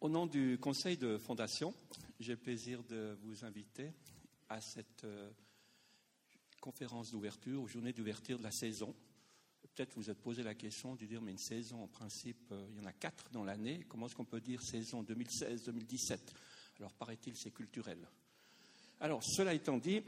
[0.00, 1.74] Au nom du conseil de fondation,
[2.20, 3.90] j'ai le plaisir de vous inviter
[4.48, 5.28] à cette euh,
[6.60, 8.94] conférence d'ouverture, aux journées d'ouverture de la saison.
[9.60, 12.76] Peut-être vous êtes posé la question de dire, mais une saison, en principe, euh, il
[12.76, 13.84] y en a quatre dans l'année.
[13.88, 16.18] Comment est-ce qu'on peut dire saison 2016-2017
[16.78, 17.98] Alors, paraît-il, c'est culturel.
[19.00, 20.02] Alors, cela étant dit,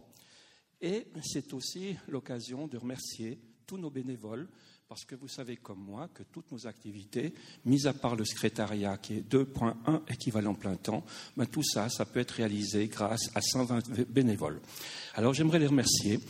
[0.81, 4.49] Et c'est aussi l'occasion de remercier tous nos bénévoles
[4.89, 7.35] parce que vous savez comme moi que toutes nos activités,
[7.65, 9.75] mis à part le secrétariat qui est 2.1
[10.09, 11.05] équivalent plein temps,
[11.37, 14.61] ben tout ça, ça peut être réalisé grâce à 120 bénévoles.
[15.15, 16.21] Alors j'aimerais les remercier.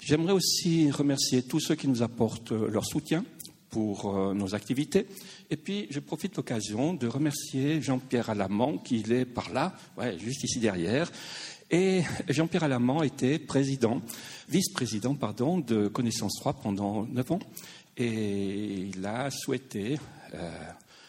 [0.00, 3.24] J'aimerais aussi remercier tous ceux qui nous apportent leur soutien
[3.68, 5.06] pour euh, nos activités.
[5.50, 9.74] Et puis, je profite de l'occasion de remercier Jean-Pierre Alamand, qui est par là,
[10.18, 11.10] juste ici derrière.
[11.70, 14.00] Et Jean-Pierre Alamand était président,
[14.48, 17.40] vice-président, pardon, de Connaissance 3 pendant neuf ans
[17.98, 19.98] et il a souhaité
[20.34, 20.50] euh,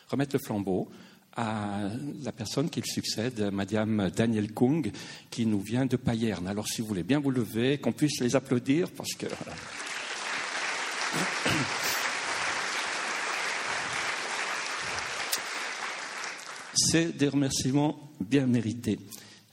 [0.10, 0.90] remettre le flambeau
[1.36, 1.90] à
[2.24, 4.92] la personne qui le succède, Madame Daniel Kung,
[5.30, 6.48] qui nous vient de Payerne.
[6.48, 9.28] Alors, si vous voulez bien vous lever, qu'on puisse les applaudir, parce que.
[16.74, 19.00] C'est des remerciements bien mérités.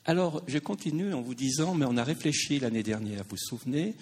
[0.05, 3.97] Alors, je continue en vous disant, mais on a réfléchi l'année dernière, vous vous souvenez,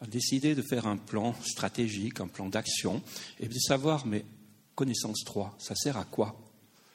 [0.00, 3.02] a décidé de faire un plan stratégique, un plan d'action,
[3.40, 4.24] et de savoir, mais
[4.74, 6.38] connaissance 3, ça sert à quoi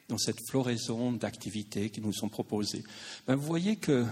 [0.08, 2.84] dans cette floraison d'activités qui nous sont proposées?
[3.28, 4.06] Ben, Vous voyez que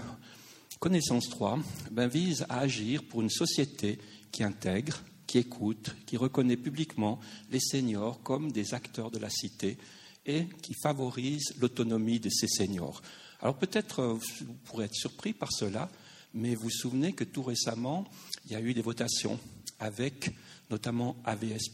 [0.80, 1.58] connaissance 3
[1.90, 3.98] ben, vise à agir pour une société
[4.32, 7.20] qui intègre, qui écoute, qui reconnaît publiquement
[7.50, 9.78] les seniors comme des acteurs de la cité
[10.26, 13.02] et qui favorise l'autonomie de ces seniors.
[13.40, 15.90] Alors peut-être euh, vous pourrez être surpris par cela,
[16.34, 18.06] mais vous vous souvenez que tout récemment,
[18.44, 19.38] il y a eu des votations
[19.78, 20.32] avec
[20.70, 21.70] notamment AVS.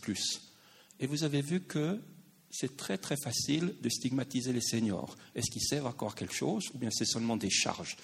[1.01, 2.01] Et vous avez vu que
[2.51, 5.17] c'est très très facile de stigmatiser les seniors.
[5.35, 7.97] Est-ce qu'ils servent encore quelque chose ou bien c'est seulement des charges?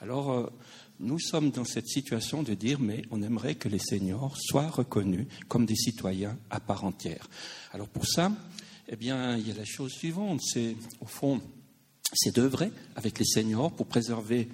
[0.00, 0.50] Alors, euh,
[0.98, 5.26] nous sommes dans cette situation de dire, mais on aimerait que les seniors soient reconnus
[5.48, 7.28] comme des citoyens à part entière.
[7.72, 8.32] Alors pour ça,
[8.88, 11.40] eh bien, il y a la chose suivante, c'est au fond,
[12.12, 14.48] c'est d'œuvrer avec les seniors pour préserver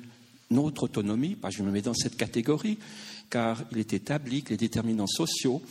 [0.50, 2.78] notre autonomie, je me mets dans cette catégorie,
[3.30, 5.62] car il est établi que les déterminants sociaux,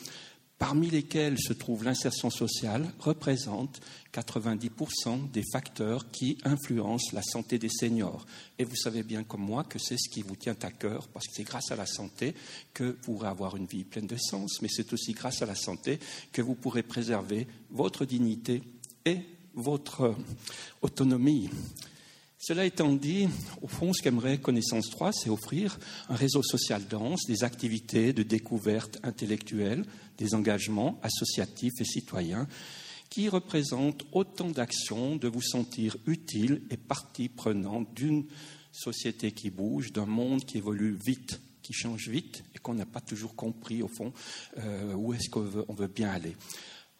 [0.58, 3.82] parmi lesquels se trouve l'insertion sociale, représentent
[4.14, 8.26] 90% des facteurs qui influencent la santé des seniors.
[8.58, 11.28] Et vous savez bien comme moi que c'est ce qui vous tient à cœur, parce
[11.28, 12.34] que c'est grâce à la santé
[12.74, 15.56] que vous pourrez avoir une vie pleine de sens, mais c'est aussi grâce à la
[15.56, 16.00] santé
[16.32, 18.64] que vous pourrez préserver votre dignité
[19.04, 19.20] et
[19.56, 20.16] votre
[20.82, 21.50] autonomie.
[22.48, 23.28] Cela étant dit,
[23.64, 25.80] au fond, ce qu'aimerait Connaissance 3, c'est offrir
[26.10, 29.84] un réseau social dense, des activités de découverte intellectuelle,
[30.20, 32.48] des engagements associatifs et citoyens
[33.10, 38.26] qui représentent autant d'actions de vous sentir utile et partie prenante d'une
[38.72, 43.02] société qui bouge, d'un monde qui évolue vite, qui change vite et qu'on n'a pas
[43.02, 44.14] toujours compris, au fond,
[44.60, 46.36] euh, où est-ce qu'on veut, veut bien aller.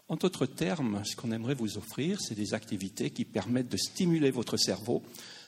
[0.08, 4.30] En d'autres termes, ce qu'on aimerait vous offrir, c'est des activités qui permettent de stimuler
[4.30, 5.04] votre cerveau,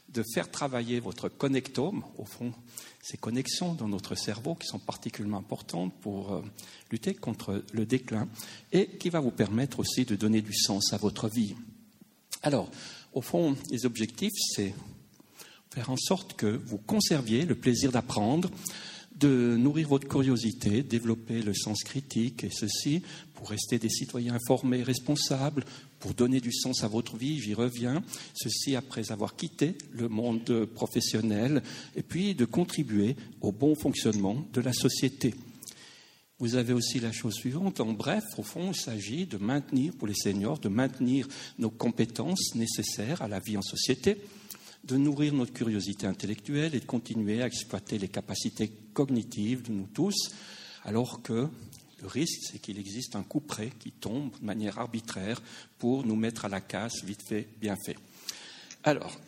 [0.09, 2.53] de faire travailler votre connectome, au fond,
[3.01, 6.41] ces connexions dans notre cerveau qui sont particulièrement importantes pour euh,
[6.91, 8.27] lutter contre le déclin
[8.71, 11.55] et qui va vous permettre aussi de donner du sens à votre vie.
[12.41, 12.69] Alors,
[13.13, 14.73] au fond, les objectifs, c'est
[15.73, 18.49] faire en sorte que vous conserviez le plaisir d'apprendre,
[19.15, 23.01] de nourrir votre curiosité, développer le sens critique, et ceci
[23.37, 25.63] pour rester des citoyens informés, responsables,
[25.99, 28.03] pour donner du sens à votre vie, j'y reviens,
[28.33, 31.61] ceci après avoir quitté le monde professionnel,
[31.95, 35.35] et puis de contribuer au bon fonctionnement de la société.
[36.39, 40.07] Vous avez aussi la chose suivante, en bref, au fond, il s'agit de maintenir, pour
[40.07, 41.27] les seniors, de maintenir
[41.59, 44.17] nos compétences nécessaires à la vie en société,
[44.83, 49.87] de nourrir notre curiosité intellectuelle et de continuer à exploiter les capacités cognitives de nous
[49.93, 50.31] tous,
[50.83, 51.47] alors que
[52.01, 55.41] le risque, c'est qu'il existe un coup près qui tombe de manière arbitraire
[55.79, 57.97] pour nous mettre à la casse, vite fait, bien fait.
[58.83, 59.19] Alors,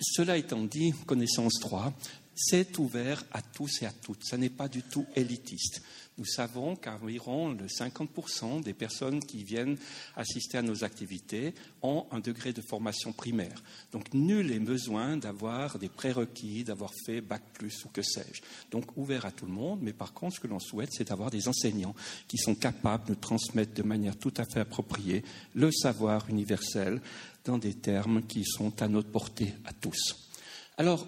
[0.00, 1.92] cela étant dit, connaissance 3,
[2.34, 4.24] c'est ouvert à tous et à toutes.
[4.24, 5.82] Ce n'est pas du tout élitiste.
[6.16, 9.76] Nous savons qu'environ 50% des personnes qui viennent
[10.14, 13.62] assister à nos activités ont un degré de formation primaire.
[13.90, 18.42] Donc nul n'est besoin d'avoir des prérequis, d'avoir fait Bac plus ou que sais-je.
[18.70, 21.30] Donc ouvert à tout le monde, mais par contre ce que l'on souhaite, c'est d'avoir
[21.30, 21.96] des enseignants
[22.28, 25.24] qui sont capables de transmettre de manière tout à fait appropriée
[25.54, 27.00] le savoir universel
[27.44, 30.30] dans des termes qui sont à notre portée à tous.
[30.76, 31.06] Alors,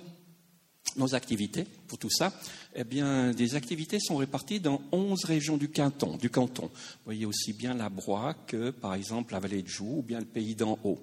[0.97, 2.33] nos activités pour tout ça,
[2.75, 6.17] eh bien, des activités sont réparties dans 11 régions du canton.
[6.17, 6.67] Du canton.
[6.67, 10.19] Vous voyez aussi bien la Broye que, par exemple, la vallée de Joux ou bien
[10.19, 11.01] le pays d'en haut.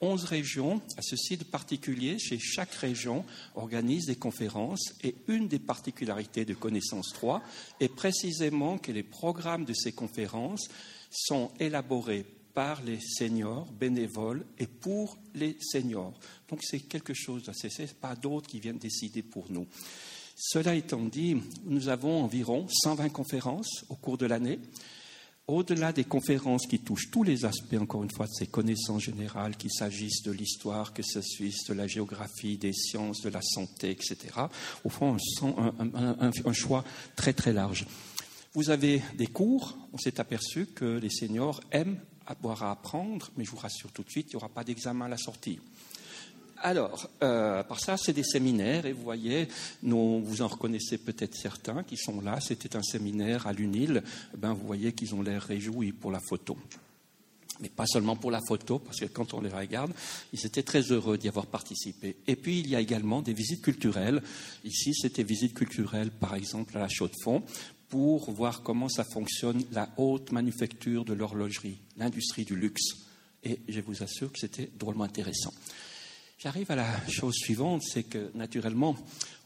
[0.00, 3.24] 11 régions, à ceci de particulier, chez chaque région,
[3.56, 7.42] organise des conférences et une des particularités de Connaissance 3
[7.80, 10.68] est précisément que les programmes de ces conférences
[11.10, 12.24] sont élaborés
[12.54, 16.14] par les seniors bénévoles et pour les seniors.
[16.48, 19.66] Donc c'est quelque chose ce pas d'autres qui viennent décider pour nous.
[20.36, 24.60] Cela étant dit, nous avons environ 120 conférences au cours de l'année.
[25.48, 29.56] Au-delà des conférences qui touchent tous les aspects, encore une fois, de ces connaissances générales,
[29.56, 33.90] qu'il s'agisse de l'histoire, que ce soit de la géographie, des sciences, de la santé,
[33.90, 34.16] etc.,
[34.84, 36.84] au fond, un, un choix
[37.16, 37.86] très très large.
[38.54, 43.44] Vous avez des cours, on s'est aperçu que les seniors aiment avoir à apprendre, mais
[43.44, 45.58] je vous rassure tout de suite, il n'y aura pas d'examen à la sortie.
[46.60, 49.48] Alors, euh, par ça, c'est des séminaires, et vous voyez,
[49.82, 52.40] vous en reconnaissez peut-être certains qui sont là.
[52.40, 54.02] C'était un séminaire à l'UNIL.
[54.36, 56.56] Ben, vous voyez qu'ils ont l'air réjouis pour la photo.
[57.60, 59.92] Mais pas seulement pour la photo, parce que quand on les regarde,
[60.32, 62.16] ils étaient très heureux d'y avoir participé.
[62.26, 64.22] Et puis, il y a également des visites culturelles.
[64.64, 67.42] Ici, c'était visites culturelles, par exemple, à la Chaux-de-Fonds,
[67.88, 72.96] pour voir comment ça fonctionne la haute manufacture de l'horlogerie, l'industrie du luxe.
[73.44, 75.52] Et je vous assure que c'était drôlement intéressant.
[76.38, 78.96] J'arrive à la chose suivante, c'est que naturellement,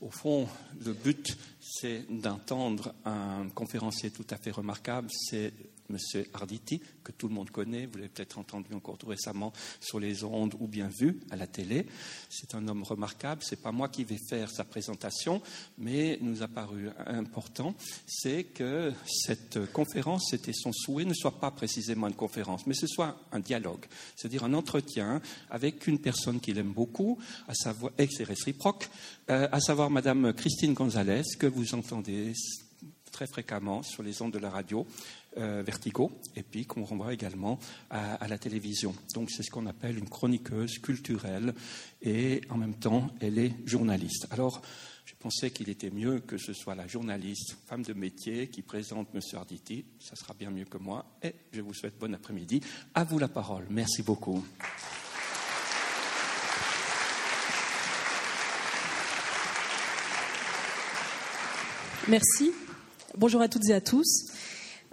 [0.03, 0.47] au fond,
[0.85, 5.55] le but, c'est d'entendre un conférencier tout à fait remarquable, c'est
[5.91, 5.97] M.
[6.35, 10.25] Arditi, que tout le monde connaît, vous l'avez peut-être entendu encore tout récemment sur les
[10.25, 11.87] ondes ou bien vu à la télé.
[12.31, 13.43] C'est un homme remarquable.
[13.43, 15.43] Ce n'est pas moi qui vais faire sa présentation,
[15.79, 17.75] mais nous a paru important,
[18.07, 22.87] c'est que cette conférence, c'était son souhait, ne soit pas précisément une conférence, mais ce
[22.87, 23.85] soit un dialogue,
[24.17, 25.21] c'est-à-dire un entretien
[25.51, 27.19] avec une personne qu'il aime beaucoup,
[27.49, 28.89] à savoir, et c'est réciproque,
[29.31, 32.33] euh, à savoir Madame Christine Gonzalez, que vous entendez
[33.11, 34.87] très fréquemment sur les ondes de la radio,
[35.39, 37.59] euh, Vertigo, et puis qu'on renvoie également
[37.91, 38.95] à, la télévision.
[39.15, 41.55] Donc c'est ce qu'on appelle une chroniqueuse culturelle,
[42.03, 44.27] et en même temps, elle est journaliste.
[44.31, 44.63] Alors,
[45.05, 49.09] je pensais qu'il était mieux que ce soit la journaliste, femme de métier, qui présente
[49.15, 49.21] M.
[49.35, 49.85] Arditi.
[49.99, 51.05] Ça sera bien mieux que moi.
[51.23, 52.61] Et je vous souhaite bon après-midi.
[52.95, 53.67] À vous la parole.
[53.71, 54.45] Merci beaucoup.
[62.09, 62.53] Merci.
[63.17, 64.33] Bonjour à toutes et à tous.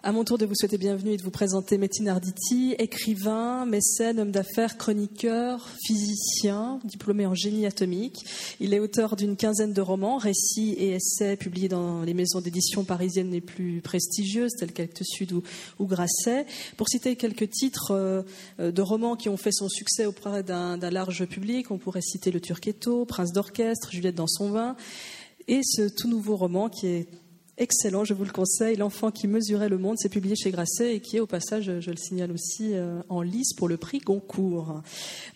[0.02, 4.22] À mon tour de vous souhaiter bienvenue et de vous présenter Metin Arditi, écrivain, mécène,
[4.22, 8.24] homme d'affaires, chroniqueur, physicien, diplômé en génie atomique.
[8.62, 12.86] Il est auteur d'une quinzaine de romans, récits et essais publiés dans les maisons d'édition
[12.86, 16.46] parisiennes les plus prestigieuses, telles qu'Actes Sud ou, Grasset.
[16.78, 18.24] Pour citer quelques titres euh,
[18.58, 22.40] de romans qui ont fait son succès auprès d'un large public, on pourrait citer Le
[22.40, 24.78] Turquetto, Prince d'orchestre, Juliette dans son vin,
[25.50, 27.08] et ce tout nouveau roman qui est
[27.60, 28.78] excellent, je vous le conseille.
[28.78, 31.92] L'enfant qui mesurait le monde, c'est publié chez Grasset et qui est au passage, je
[31.92, 34.82] le signale aussi, euh, en lice pour le prix Goncourt.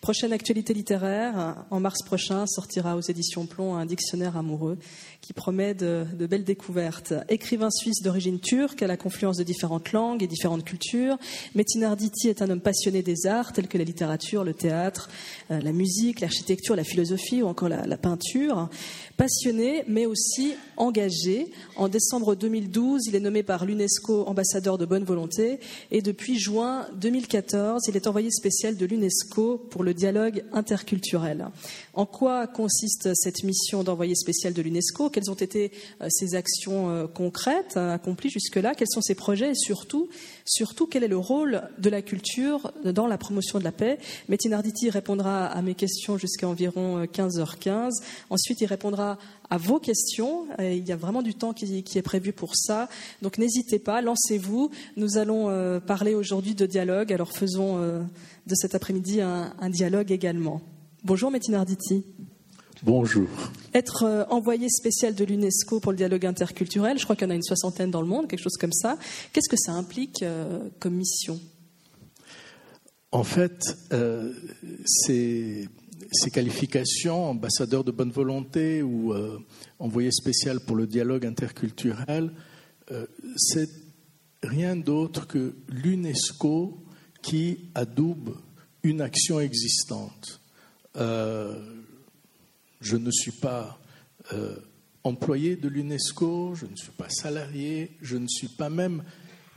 [0.02, 4.78] Prochaine actualité littéraire, en mars prochain sortira aux éditions Plomb un dictionnaire amoureux
[5.24, 7.14] qui promet de, belles découvertes.
[7.30, 11.18] Écrivain suisse d'origine turque, à la confluence de différentes langues et différentes cultures,
[11.56, 15.10] Metin Arditi est un homme passionné des arts tels que la littérature, le théâtre,
[15.50, 18.68] euh, la musique, l'architecture, la philosophie ou encore la, la peinture.
[19.16, 21.48] Passionné, mais aussi engagé.
[21.78, 25.60] En décembre 2012, il est nommé par l'UNESCO ambassadeur de bonne volonté
[25.92, 31.48] et depuis juin 2014, il est envoyé spécial de l'UNESCO pour le dialogue interculturel.
[31.94, 35.13] En quoi consiste cette mission d'envoyé spécial de l'UNESCO?
[35.14, 39.52] Quelles ont été euh, ses actions euh, concrètes euh, accomplies jusque-là Quels sont ses projets
[39.52, 40.10] et surtout,
[40.44, 43.98] surtout quel est le rôle de la culture dans la promotion de la paix?
[44.28, 47.92] Metin Arditi répondra à mes questions jusqu'à environ 15h15.
[48.30, 49.18] Ensuite, il répondra
[49.50, 50.48] à vos questions.
[50.60, 52.90] Il y a vraiment du temps qui, est prévu pour ça.
[53.22, 54.72] Donc n'hésitez pas, lancez-vous.
[54.98, 57.14] Nous allons euh, parler aujourd'hui de dialogue.
[57.14, 58.02] Alors faisons euh,
[58.48, 60.62] de cet après-midi un, dialogue également.
[61.04, 62.04] Bonjour Métine Arditi.
[62.84, 63.30] Bonjour.
[63.74, 67.32] Être euh, envoyé spécial de l'UNESCO pour le dialogue interculturel, je crois qu'il y en
[67.32, 68.98] a une soixantaine dans le monde, quelque chose comme ça.
[69.32, 71.40] Qu'est-ce que ça implique euh, comme mission?
[73.14, 74.34] En fait, euh,
[74.86, 75.70] ces,
[76.34, 79.14] qualifications, ambassadeur de bonne volonté ou
[79.80, 82.32] envoyé spécial pour le dialogue interculturel,
[83.38, 83.70] c'est
[84.42, 86.84] rien d'autre que l'UNESCO
[87.22, 88.36] qui adoube
[88.84, 90.42] une action existante.
[90.98, 91.56] Euh,
[92.84, 93.80] je ne suis pas
[94.34, 94.56] euh,
[95.04, 99.04] employé de l'UNESCO, je ne suis pas salarié, je ne suis pas même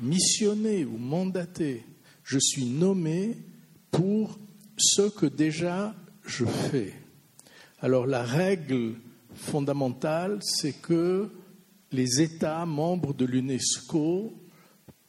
[0.00, 1.84] missionné ou mandaté.
[2.22, 3.36] Je suis nommé
[3.90, 4.38] pour
[4.78, 6.94] ce que déjà je fais.
[7.80, 8.94] Alors la règle
[9.34, 11.28] fondamentale, c'est que
[11.92, 14.32] les États membres de l'UNESCO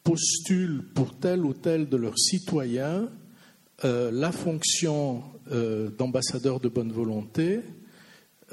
[0.03, 3.09] postulent pour tel ou tel de leurs citoyens
[3.85, 7.61] euh, la fonction euh, d'ambassadeur de bonne volonté.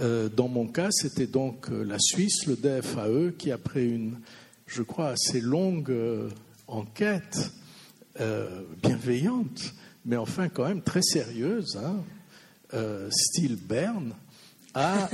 [0.01, 4.19] Euh, dans mon cas, c'était donc la Suisse, le DFAE, qui, après une,
[4.67, 5.95] je crois, assez longue
[6.67, 7.53] enquête
[8.83, 9.75] bienveillante,
[10.05, 11.97] mais enfin quand même très sérieuse, hein,
[13.11, 14.15] style Berne,
[14.75, 15.09] a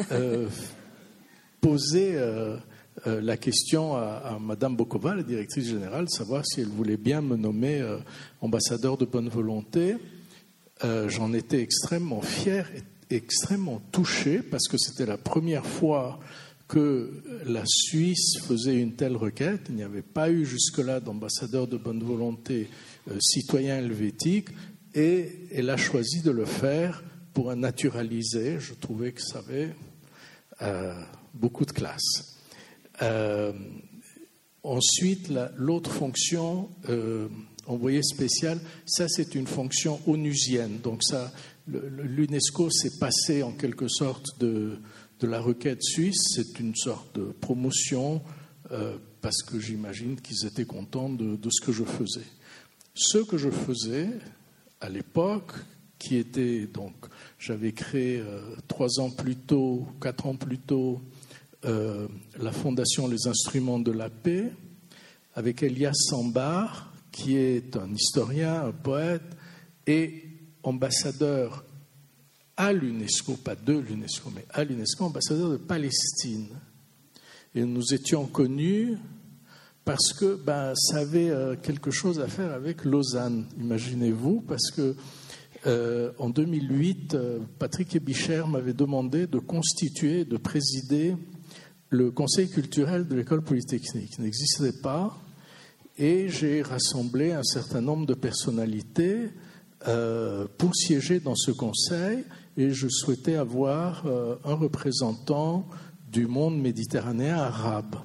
[1.61, 2.19] posé
[3.07, 7.37] euh, la question à, Madame Bokova, la directrice générale, savoir si elle voulait bien me
[7.37, 7.97] nommer euh,
[8.43, 9.97] ambassadeur de bonne volonté.
[10.85, 16.21] Euh, j'en étais extrêmement fier et extrêmement touché parce que c'était la première fois
[16.69, 19.63] que la Suisse faisait une telle requête.
[19.69, 22.71] Il n'y avait pas eu jusque-là d'ambassadeur de bonne volonté
[23.19, 24.49] citoyen helvétique
[24.95, 27.03] et elle a choisi de le faire
[27.35, 28.61] pour un naturalisé.
[28.61, 29.75] Je trouvais que ça avait
[31.35, 32.39] beaucoup de classe.
[33.03, 33.53] Euh,
[34.63, 37.29] ensuite, l'autre fonction, euh,
[37.67, 40.79] envoyé spécial, ça c'est une fonction onusienne.
[40.83, 41.33] Donc ça,
[41.67, 44.79] l'UNESCO s'est passé en quelque sorte de,
[45.23, 46.35] la requête suisse.
[46.35, 48.23] C'est une sorte de promotion
[48.73, 52.27] euh, parce que j'imagine qu'ils étaient contents de, ce que je faisais.
[52.95, 54.09] Ce que je faisais
[54.81, 55.53] à l'époque,
[55.99, 56.95] qui était donc,
[57.39, 58.23] j'avais créé
[58.67, 61.03] trois ans plus tôt, quatre ans plus tôt,
[61.67, 64.51] euh, la Fondation Les Instruments de la Paix,
[65.35, 69.37] avec Elias Sambar, qui est un historien, un poète
[69.87, 70.25] et
[70.63, 71.65] ambassadeur
[72.57, 76.49] à l'UNESCO, pas de l'UNESCO, mais à l'UNESCO, ambassadeur de Palestine.
[77.55, 78.97] Et nous étions connus
[79.85, 84.95] parce que ben, ça avait euh, quelque chose à faire avec Lausanne, imaginez-vous, parce que
[85.67, 87.17] euh, en 2008,
[87.59, 91.17] Patrick Ebicher m'avait demandé de constituer, de présider
[91.91, 95.19] le conseil culturel de l'école polytechnique n'existait pas
[95.99, 99.29] et j'ai rassemblé un certain nombre de personnalités
[99.89, 102.25] euh, pour siéger dans ce conseil
[102.59, 105.67] et je souhaitais avoir euh, un représentant
[106.13, 107.97] du monde méditerranéen arabe.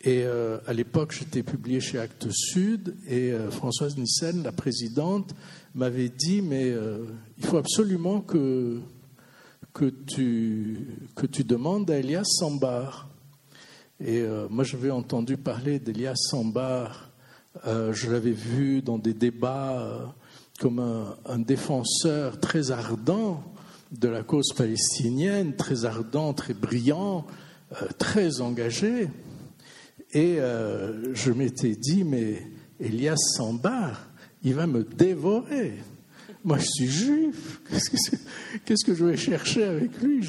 [0.00, 5.32] Et euh, à l'époque, j'étais publié chez Actes Sud et Françoise Nissen, la présidente,
[5.76, 6.74] m'avait dit mais
[7.38, 8.80] il faut absolument que
[9.72, 13.08] que tu, que tu demandes à Elias Sambar.
[14.04, 17.10] Et moi, j'avais entendu parler d'Elias Sambar.
[17.64, 20.14] Je l'avais vu dans des débats
[20.60, 23.42] comme un, défenseur très ardent
[23.90, 27.26] de la cause palestinienne, très ardent, très brillant,
[27.98, 29.08] très engagé.
[30.12, 32.46] Et je m'étais dit, mais
[32.80, 34.08] Elias Sambar,
[34.42, 35.74] il va me dévorer.
[36.44, 37.60] Moi, je suis juif.
[38.64, 40.20] Qu'est-ce que je vais chercher avec lui?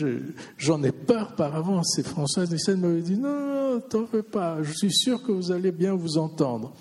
[0.57, 1.99] J'en ai peur par avance.
[1.99, 4.63] Et Françoise Nissen m'avait dit Non, non, t'en fais pas.
[4.63, 6.73] Je suis sûr que vous allez bien vous entendre.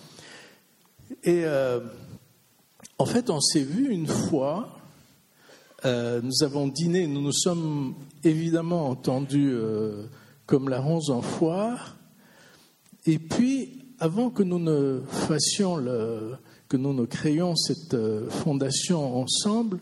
[1.25, 1.81] Et euh,
[3.05, 4.79] en fait, on s'est vu une fois.
[5.85, 7.07] Euh, nous avons dîné.
[7.07, 10.07] Nous nous sommes évidemment entendus euh,
[10.47, 11.99] comme la ronze en foire.
[13.05, 15.77] Et puis, avant que nous ne fassions
[16.67, 19.81] que nous nous créions cette euh, fondation ensemble,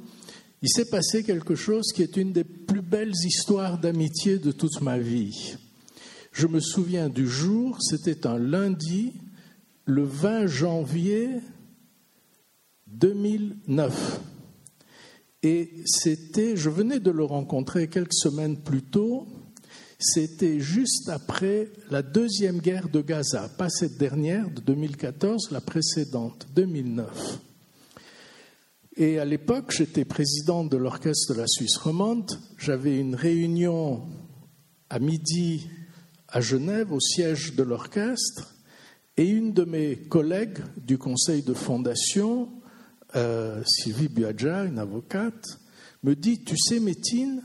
[0.60, 4.80] il s'est passé quelque chose qui est une des plus belles histoires d'amitié de toute
[4.80, 5.54] ma vie.
[6.32, 9.12] Je me souviens du jour, c'était un lundi,
[9.84, 11.28] le 20 janvier
[12.92, 14.20] 2009.
[15.42, 19.26] Et c'était, je venais de le rencontrer quelques semaines plus tôt,
[19.98, 26.48] c'était juste après la deuxième guerre de Gaza, pas cette dernière de 2014, la précédente,
[26.54, 27.40] 2009.
[28.96, 32.30] Et à l'époque, j'étais président de l'orchestre de la Suisse romande.
[32.58, 34.02] J'avais une réunion
[34.90, 35.68] à midi
[36.28, 38.54] à Genève, au siège de l'orchestre,
[39.16, 42.48] et une de mes collègues du conseil de fondation,
[43.16, 45.58] euh, Sylvie Buadja, une avocate,
[46.02, 47.42] me dit, tu sais, Métine,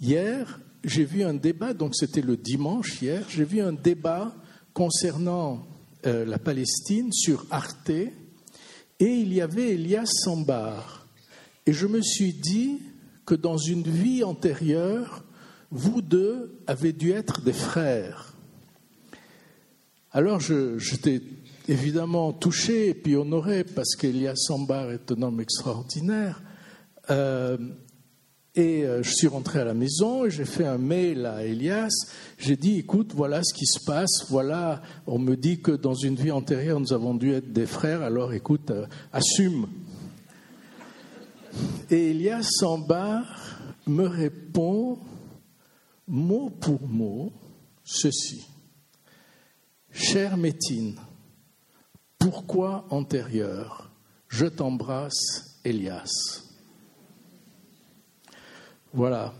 [0.00, 4.34] hier, j'ai vu un débat, donc c'était le dimanche hier, j'ai vu un débat
[4.72, 5.66] concernant
[6.06, 8.12] euh, la Palestine sur Arte, et
[9.00, 11.06] il y avait Elias Sambar.
[11.66, 12.80] Et je me suis dit
[13.26, 15.24] que dans une vie antérieure,
[15.70, 18.34] vous deux avez dû être des frères.
[20.12, 21.22] Alors j'étais
[21.68, 26.42] évidemment touché et puis honoré parce qu'Elias Sambar est un homme extraordinaire.
[27.10, 27.56] Euh,
[28.54, 31.90] et euh, je suis rentré à la maison j'ai fait un mail à Elias.
[32.36, 34.26] J'ai dit, écoute, voilà ce qui se passe.
[34.28, 38.02] Voilà, on me dit que dans une vie antérieure, nous avons dû être des frères.
[38.02, 39.68] Alors, écoute, euh, assume.
[41.90, 43.24] Et Elias Sambar
[43.86, 44.98] me répond
[46.06, 47.32] mot pour mot
[47.84, 48.46] ceci.
[49.92, 50.96] Chère Métine,
[52.20, 53.90] pourquoi antérieur
[54.28, 56.44] Je t'embrasse, Elias?
[58.92, 59.32] Voilà.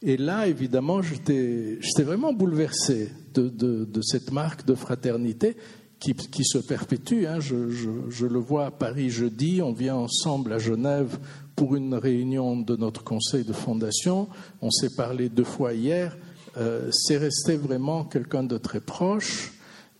[0.00, 5.56] Et là, évidemment, j'étais vraiment bouleversé de, cette marque de fraternité
[5.98, 7.26] qui, se perpétue.
[7.26, 7.40] Hein.
[7.40, 11.18] Je, le vois à Paris jeudi, on vient ensemble à Genève
[11.56, 14.28] pour une réunion de notre conseil de fondation.
[14.62, 16.16] On s'est parlé deux fois hier.
[16.56, 19.52] Euh, c'est resté vraiment quelqu'un de très proche.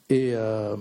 [0.09, 0.77] Et, euh,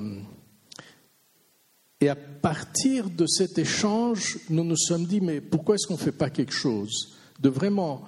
[2.01, 5.99] et à partir de cet échange, nous nous sommes dit, mais pourquoi est-ce qu'on ne
[5.99, 8.03] fait pas quelque chose de vraiment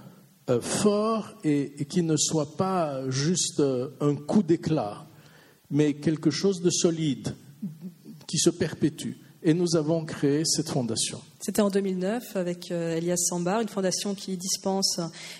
[0.50, 5.08] euh, fort et, qui ne soit pas juste euh, un coup d'éclat,
[5.70, 7.36] mais quelque chose de solide
[8.28, 9.21] qui se perpétue?
[9.44, 11.20] Et nous avons créé cette fondation.
[11.40, 15.00] C'était en 2009 avec euh, Elias Sambar, une fondation qui dispense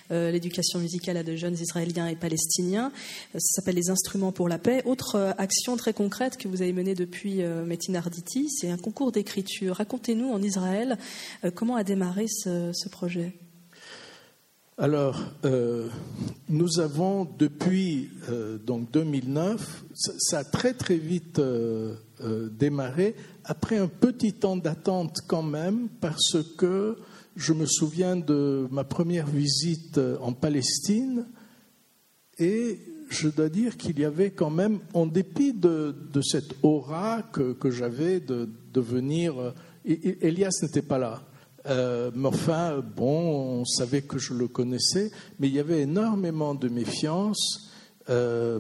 [0.10, 2.92] l'éducation musicale à de jeunes Israéliens et Palestiniens.
[3.34, 4.82] Ça s'appelle les Instruments pour la paix.
[4.86, 9.76] Autre action très concrète que vous avez menée depuis Metin Arditi, c'est un concours d'écriture.
[9.76, 10.98] Racontez-nous en Israël
[11.56, 13.34] comment a démarré ce projet.
[14.82, 15.90] Alors, euh,
[16.50, 21.94] nous avons depuis euh, donc 2009, ça, a très très vite euh,
[22.50, 23.14] démarré,
[23.46, 26.98] après un petit temps d'attente quand même, parce que
[27.36, 31.26] je me souviens de ma première visite en Palestine,
[32.40, 37.56] et je dois dire qu'il y avait quand même, en dépit de, cette aura que,
[37.70, 39.54] j'avais de, venir,
[39.86, 41.22] Elias n'était pas là,
[41.68, 46.56] euh, mais enfin, bon, on savait que je le connaissais, mais il y avait énormément
[46.56, 47.70] de méfiance
[48.10, 48.60] euh,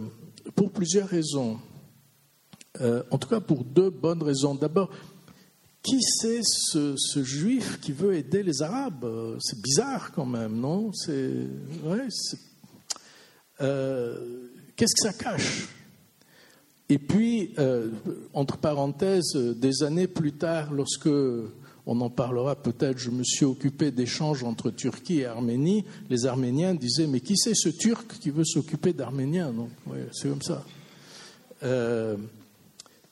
[0.55, 1.57] pour plusieurs raisons.
[2.79, 4.55] Euh, en tout cas, pour deux bonnes raisons.
[4.55, 4.89] D'abord,
[5.83, 9.05] qui c'est ce, juif qui veut aider les Arabes?
[9.39, 10.93] C'est bizarre quand même, non?
[10.93, 11.47] C'est
[13.59, 15.67] Qu'est-ce que ça cache?
[16.87, 17.55] Et puis,
[18.33, 21.09] entre parenthèses, des années plus tard, lorsque
[21.85, 25.83] on en parlera peut-être, je me suis occupé d'échanges entre Turquie et Arménie.
[26.09, 29.51] Les Arméniens disaient, mais qui c'est ce Turc qui veut s'occuper d'Arméniens?
[29.51, 29.69] Donc,
[30.11, 30.63] c'est comme ça.
[31.63, 32.17] Euh,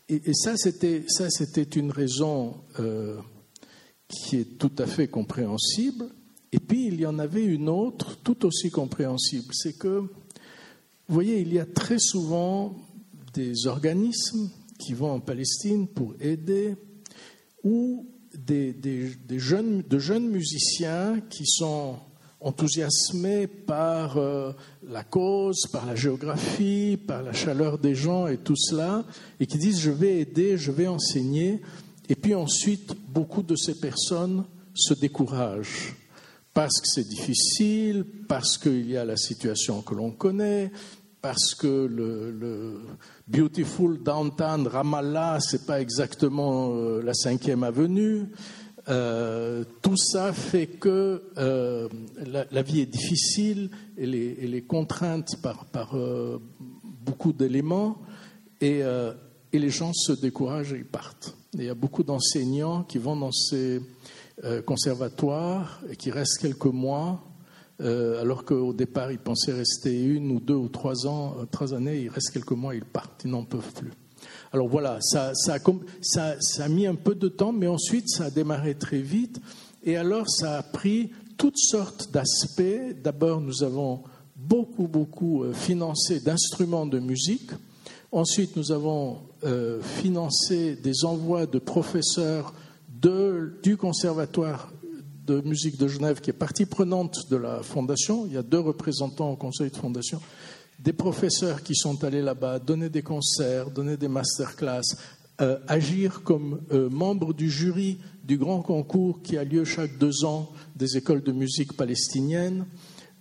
[0.10, 3.17] et, ça, c'était, ça, c'était une raison euh,
[4.08, 6.10] qui est tout à fait compréhensible.
[6.52, 9.54] Et puis, il y en avait une autre, tout aussi compréhensible.
[9.54, 10.10] C'est que, vous
[11.08, 12.76] voyez, il y a très souvent
[13.34, 16.76] des organismes qui vont en Palestine pour aider
[17.63, 18.74] ou des,
[19.38, 22.00] jeunes, de jeunes musiciens qui sont
[22.41, 24.54] enthousiasmés par euh,
[24.88, 29.04] la cause, par la géographie, par la chaleur des gens et tout cela,
[29.39, 31.62] et qui disent je vais aider, je vais enseigner,
[32.08, 35.95] et puis ensuite beaucoup de ces personnes se découragent
[36.54, 40.71] parce que c'est difficile, parce qu'il y a la situation que l'on connaît,
[41.21, 42.82] parce que le,
[43.28, 48.25] Beautiful Downtown Ramallah, c'est pas exactement euh, la cinquième avenue.
[48.89, 51.88] Euh, tout ça fait que euh,
[52.52, 55.95] la, vie est difficile, elle est, contrainte par, par
[57.06, 57.97] beaucoup d'éléments
[58.62, 58.82] et,
[59.54, 61.36] et, les gens se découragent et ils partent.
[61.54, 63.82] il y a beaucoup d'enseignants qui vont dans ces
[64.65, 67.23] conservatoires et qui restent quelques mois
[67.82, 71.73] euh, alors qu'au départ, ils pensaient rester une ou deux ou trois ans, euh, trois
[71.73, 73.91] années, il reste quelques mois, ils partent, ils n'en peuvent plus.
[74.52, 75.58] Alors voilà, ça, ça,
[76.64, 79.40] a mis un peu de temps, mais ensuite ça a démarré très vite.
[79.84, 82.96] Et alors ça a pris toutes sortes d'aspects.
[83.04, 84.04] D'abord, nous avons
[84.36, 87.52] beaucoup, beaucoup euh, financé d'instruments de musique.
[88.12, 89.20] Ensuite, nous avons
[89.82, 92.56] financé des envois de professeurs
[93.64, 94.72] du conservatoire
[95.26, 98.26] de musique de Genève, qui est partie prenante de la fondation.
[98.26, 100.20] Il y a deux représentants au conseil de fondation.
[100.80, 104.96] Des professeurs qui sont allés là-bas donner des concerts, donner des masterclass,
[105.68, 110.98] agir comme membre du jury du grand concours qui a lieu chaque deux ans des
[110.98, 112.65] écoles de musique palestiniennes.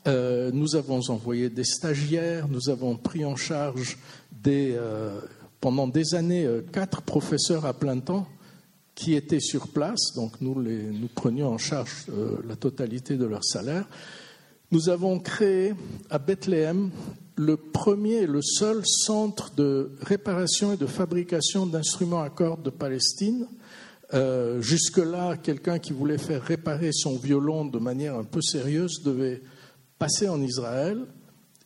[0.06, 3.98] nous avons envoyé des stagiaires, nous avons pris en charge
[5.60, 8.28] pendant des années quatre professeurs à plein temps
[8.94, 12.06] qui étaient sur place, donc nous prenions en charge
[12.46, 13.86] la totalité de leur salaire.
[14.70, 15.72] Nous avons créé
[16.10, 16.90] à Bethléem
[17.36, 22.68] le premier et le seul centre de réparation et de fabrication d'instruments à cordes de
[22.68, 23.46] Palestine.
[24.12, 29.40] Euh, jusque-là, quelqu'un qui voulait faire réparer son violon de manière un peu sérieuse devait
[29.98, 30.98] passer en Israël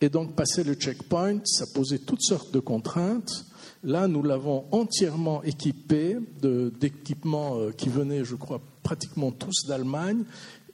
[0.01, 1.41] et donc passer le checkpoint.
[1.45, 3.47] Ça posait toutes sortes de contraintes.
[3.83, 10.25] Là, nous l'avons entièrement équipé d'équipements euh, qui venaient, je crois, pratiquement tous d'Allemagne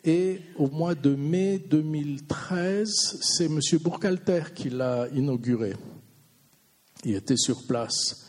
[0.08, 3.60] et au mois de mai 2013, c'est M.
[3.78, 5.74] Bourcalter qui l'a inauguré.
[7.04, 8.24] Il était sur place.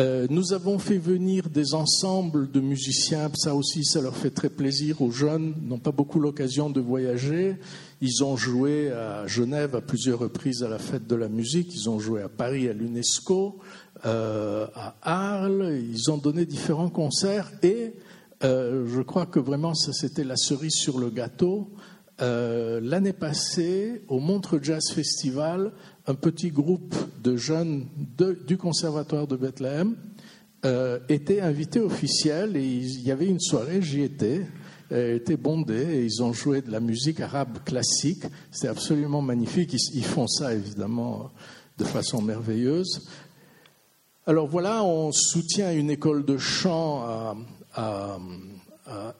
[0.00, 4.48] Euh, nous avons fait venir des ensembles de musiciens, ça aussi, ça leur fait très
[4.50, 7.58] plaisir aux jeunes, n'ont pas beaucoup l'occasion de voyager.
[8.00, 11.88] Ils ont joué à Genève à plusieurs reprises à la fête de la musique, ils
[11.88, 13.60] ont joué à Paris à l'UNESCO,
[14.04, 17.92] euh, à Arles, ils ont donné différents concerts et
[18.42, 21.70] euh, je crois que vraiment, ça c'était la cerise sur le gâteau.
[22.20, 25.72] Euh, l'année passée, au Montre Jazz Festival,
[26.06, 27.86] un petit groupe de jeunes
[28.46, 29.96] du Conservatoire de Bethléem
[30.64, 34.46] euh, était invité officiel et il y avait une soirée, j'y étais,
[34.90, 38.24] était bondé et ils ont joué de la musique arabe classique.
[38.52, 39.72] C'est absolument magnifique.
[39.72, 41.32] Ils, ils, font ça évidemment
[41.78, 43.00] de façon merveilleuse.
[44.26, 47.36] Alors voilà, on soutient une école de chant à,
[47.74, 48.18] à,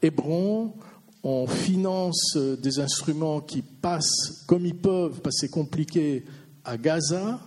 [0.02, 0.74] Hébron.
[1.22, 6.24] On finance des instruments qui passent comme ils peuvent, parce que c'est compliqué,
[6.64, 7.40] à Gaza.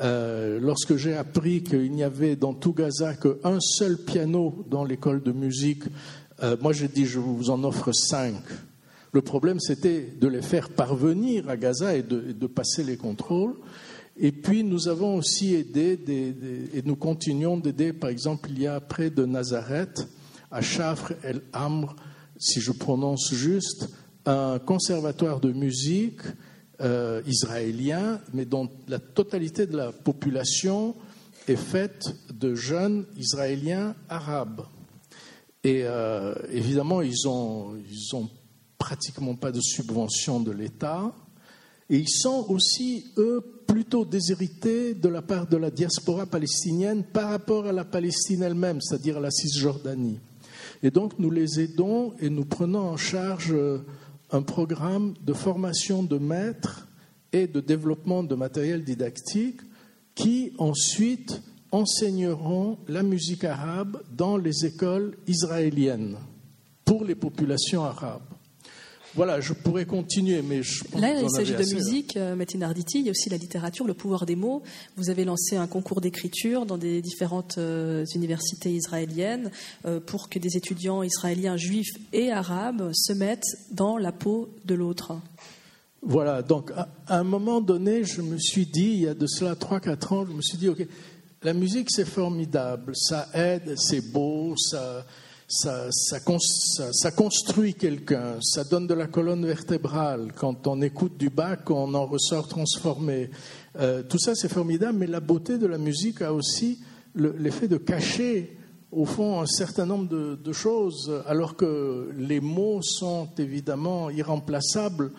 [0.00, 5.22] Euh, lorsque j'ai appris qu'il n'y avait dans tout Gaza qu'un seul piano dans l'école
[5.22, 5.82] de musique,
[6.42, 8.40] euh, moi j'ai dit je vous en offre cinq.
[9.12, 13.54] Le problème c'était de les faire parvenir à Gaza et de, passer les contrôles.
[14.16, 15.98] Et puis nous avons aussi aidé,
[16.74, 20.06] et nous continuons d'aider, par exemple, il y a près de Nazareth,
[20.50, 21.94] à Chafre El Amr,
[22.38, 23.88] si je prononce juste,
[24.26, 26.22] un conservatoire de musique
[26.80, 30.94] euh, israélien, mais dont la totalité de la population
[31.46, 34.62] est faite de jeunes Israéliens arabes.
[35.62, 38.28] Et euh, évidemment, ils n'ont ils ont
[38.78, 41.14] pratiquement pas de subvention de l'État.
[41.90, 47.30] Et ils sont aussi, eux, plutôt déshérités de la part de la diaspora palestinienne par
[47.30, 50.18] rapport à la Palestine elle-même, c'est-à-dire à la Cisjordanie.
[50.82, 53.78] Et donc nous les aidons et nous prenons en charge euh,
[54.30, 56.88] un programme de formation de maîtres
[57.32, 59.60] et de développement de matériel didactique
[60.14, 66.16] qui ensuite enseigneront la musique arabe dans les écoles israéliennes
[66.84, 68.29] pour les populations arabes.
[69.16, 73.06] Voilà, je pourrais continuer, mais je Là, il s'agit de musique, euh, Mathilde Arditi, il
[73.06, 74.62] y a aussi la littérature, le pouvoir des mots.
[74.96, 79.50] Vous avez lancé un concours d'écriture dans des différentes euh, universités israéliennes
[79.84, 84.74] euh, pour que des étudiants israéliens, juifs et arabes se mettent dans la peau de
[84.74, 85.14] l'autre.
[86.02, 89.54] Voilà, donc à, un moment donné, je me suis dit, il y a de cela
[89.54, 90.86] 3-4 ans, je me suis dit, OK,
[91.42, 95.04] la musique c'est formidable, ça aide, c'est beau, ça
[95.50, 100.32] ça, construit quelqu'un, ça donne de la colonne vertébrale.
[100.36, 103.30] Quand on écoute du Bach, on en ressort transformé.
[103.78, 106.78] Euh, tout ça, c'est formidable, mais la beauté de la musique a aussi
[107.16, 108.56] l'effet de cacher,
[108.92, 115.10] au fond, un certain nombre de, choses, alors que les mots sont évidemment irremplaçables.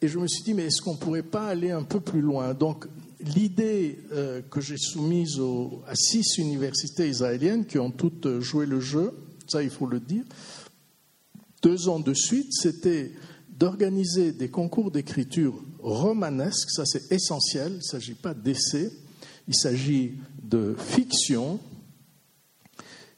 [0.00, 2.20] Et je me suis dit, mais est-ce qu'on ne pourrait pas aller un peu plus
[2.20, 2.54] loin?
[2.54, 2.86] Donc,
[3.20, 5.40] l'idée euh, que j'ai soumise
[5.86, 9.12] à six universités israéliennes qui ont toutes joué le jeu,
[9.48, 10.24] ça il faut le dire,
[11.62, 13.12] deux ans de suite, c'était
[13.48, 18.92] d'organiser des concours d'écriture romanesques, ça c'est essentiel, il ne s'agit pas d'essai,
[19.48, 21.60] il s'agit de fiction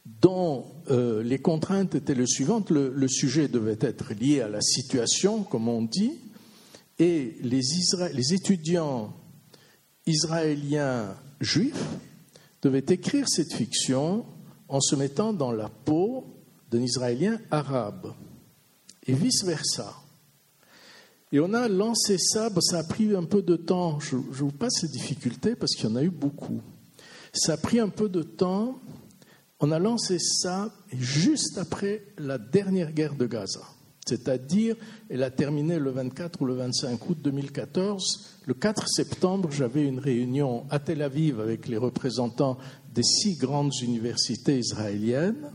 [0.04, 5.42] dont euh, les contraintes étaient les suivantes, le, sujet devait être lié à la situation,
[5.42, 6.12] comme on dit,
[6.98, 9.14] et les étudiants
[10.06, 11.84] israéliens juifs
[12.62, 14.24] devaient écrire cette fiction
[14.68, 16.24] en se mettant dans la peau
[16.70, 18.12] d'un Israélien arabe,
[19.07, 19.94] et vice-versa.
[21.33, 24.81] Et on a lancé ça, ça a pris un peu de temps, je, vous passe
[24.81, 26.61] ces difficultés parce qu'il y en a eu beaucoup.
[27.33, 28.81] Ça a pris un peu de temps,
[29.61, 33.62] on a lancé ça juste après la dernière guerre de Gaza.
[34.07, 34.76] C'est-à-dire,
[35.11, 38.37] elle a terminé le 24 ou le 25 août 2014.
[38.46, 42.57] Le 4 septembre, j'avais une réunion à Tel Aviv avec les représentants
[42.96, 45.52] des six grandes universités israéliennes.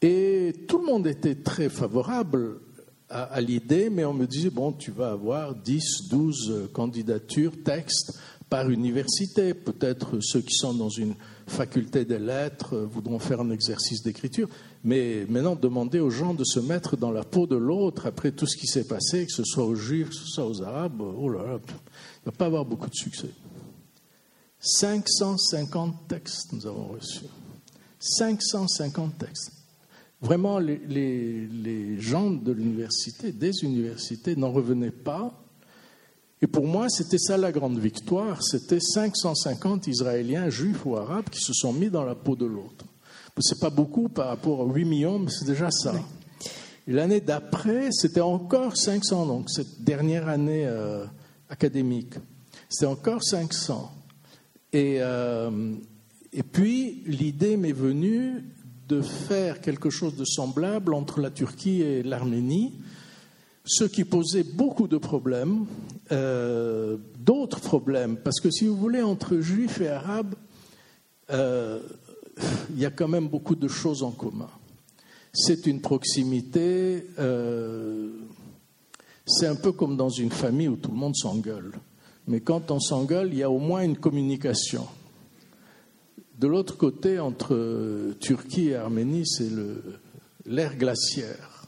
[0.00, 2.60] Et tout le monde était très favorable
[3.08, 8.70] à, l'idée, mais on me disait, bon, tu vas avoir 10, 12 candidatures, textes par
[8.70, 9.54] université.
[9.54, 11.14] Peut-être ceux qui sont dans une
[11.46, 14.48] faculté des lettres voudront faire un exercice d'écriture.
[14.82, 18.46] Mais maintenant, demander aux gens de se mettre dans la peau de l'autre après tout
[18.46, 21.28] ce qui s'est passé, que ce soit aux Juifs, que ce soit aux Arabes, oh
[21.28, 21.72] là là, il
[22.26, 23.30] ne va pas avoir beaucoup de succès.
[24.60, 27.24] 550 textes nous avons reçus.
[28.00, 29.52] 550 textes.
[30.20, 35.32] Vraiment, les, les gens de l'université, des universités, n'en revenaient pas.
[36.42, 38.42] Et pour moi, c'était ça la grande victoire.
[38.42, 42.84] C'était 550 Israéliens, juifs ou arabes, qui se sont mis dans la peau de l'autre.
[43.38, 45.94] Ce n'est pas beaucoup par rapport à 8 millions, mais c'est déjà ça.
[46.86, 51.04] Et l'année d'après, c'était encore 500, donc cette dernière année euh,
[51.50, 52.14] académique.
[52.68, 53.92] C'était encore 500.
[54.76, 55.74] Et, euh,
[56.34, 58.44] et puis, l'idée m'est venue
[58.88, 62.74] de faire quelque chose de semblable entre la Turquie et l'Arménie,
[63.64, 65.64] ce qui posait beaucoup de problèmes,
[66.12, 70.34] euh, d'autres problèmes, parce que si vous voulez, entre juifs et arabes,
[71.30, 71.80] euh,
[72.70, 74.50] il y a quand même beaucoup de choses en commun.
[75.32, 77.06] C'est une proximité,
[79.26, 81.72] c'est un peu comme dans une famille où tout le monde s'engueule.
[82.26, 84.86] Mais quand on s'engueule, il y a au moins une communication.
[86.38, 89.50] De l'autre côté, entre Turquie et Arménie, c'est
[90.44, 91.66] l'ère glaciaire.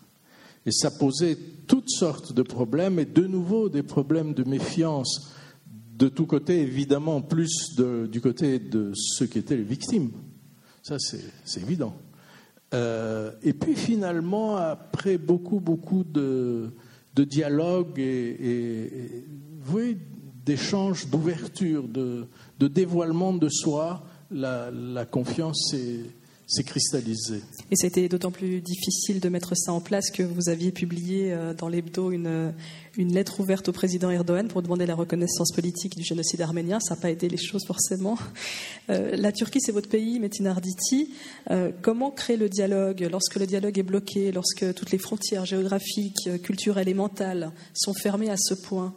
[0.67, 5.33] Et ça posait toutes sortes de problèmes, et de nouveau des problèmes de méfiance
[5.97, 7.75] de tous côtés, évidemment, plus
[8.11, 10.11] du côté de ceux qui étaient les victimes.
[10.83, 11.95] Ça, c'est évident.
[12.75, 16.71] Euh, et puis finalement, après beaucoup, beaucoup de,
[17.15, 19.25] de dialogues et, et,
[19.61, 19.97] vous voyez,
[20.49, 22.27] d'échange, d'ouverture, de,
[22.59, 25.75] dévoilement de soi, la, confiance
[26.47, 27.43] s'est cristallisée.
[27.71, 31.53] Et été d'autant plus difficile de mettre ça en place que vous aviez publié euh,
[31.53, 32.55] dans l'hebdo une,
[32.97, 36.81] lettre ouverte au président Erdogan pour demander la reconnaissance politique du génocide arménien.
[36.81, 38.17] Ça n'a pas aidé les choses forcément.
[38.89, 41.13] Euh, la Turquie, c'est votre pays, Metin Arditi.
[41.51, 46.31] Euh, comment créer le dialogue lorsque le dialogue est bloqué, lorsque toutes les frontières géographiques,
[46.43, 48.95] culturelles et mentales sont fermées à ce point?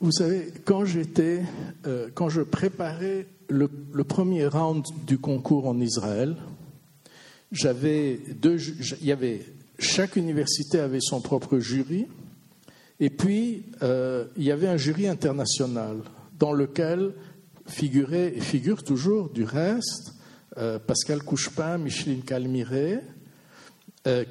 [0.00, 1.42] Vous savez, quand j'étais,
[1.86, 3.68] euh, quand je préparais le,
[4.04, 6.36] premier round du concours en Israël,
[7.52, 8.58] j'avais deux,
[9.00, 9.44] il y avait
[9.78, 12.06] chaque université avait son propre jury,
[13.00, 15.98] et puis euh, il y avait un jury international
[16.38, 17.12] dans lequel
[17.66, 20.14] figuraient et figurent toujours du reste
[20.56, 23.00] euh, Pascal Couchepin, Micheline Calmiré,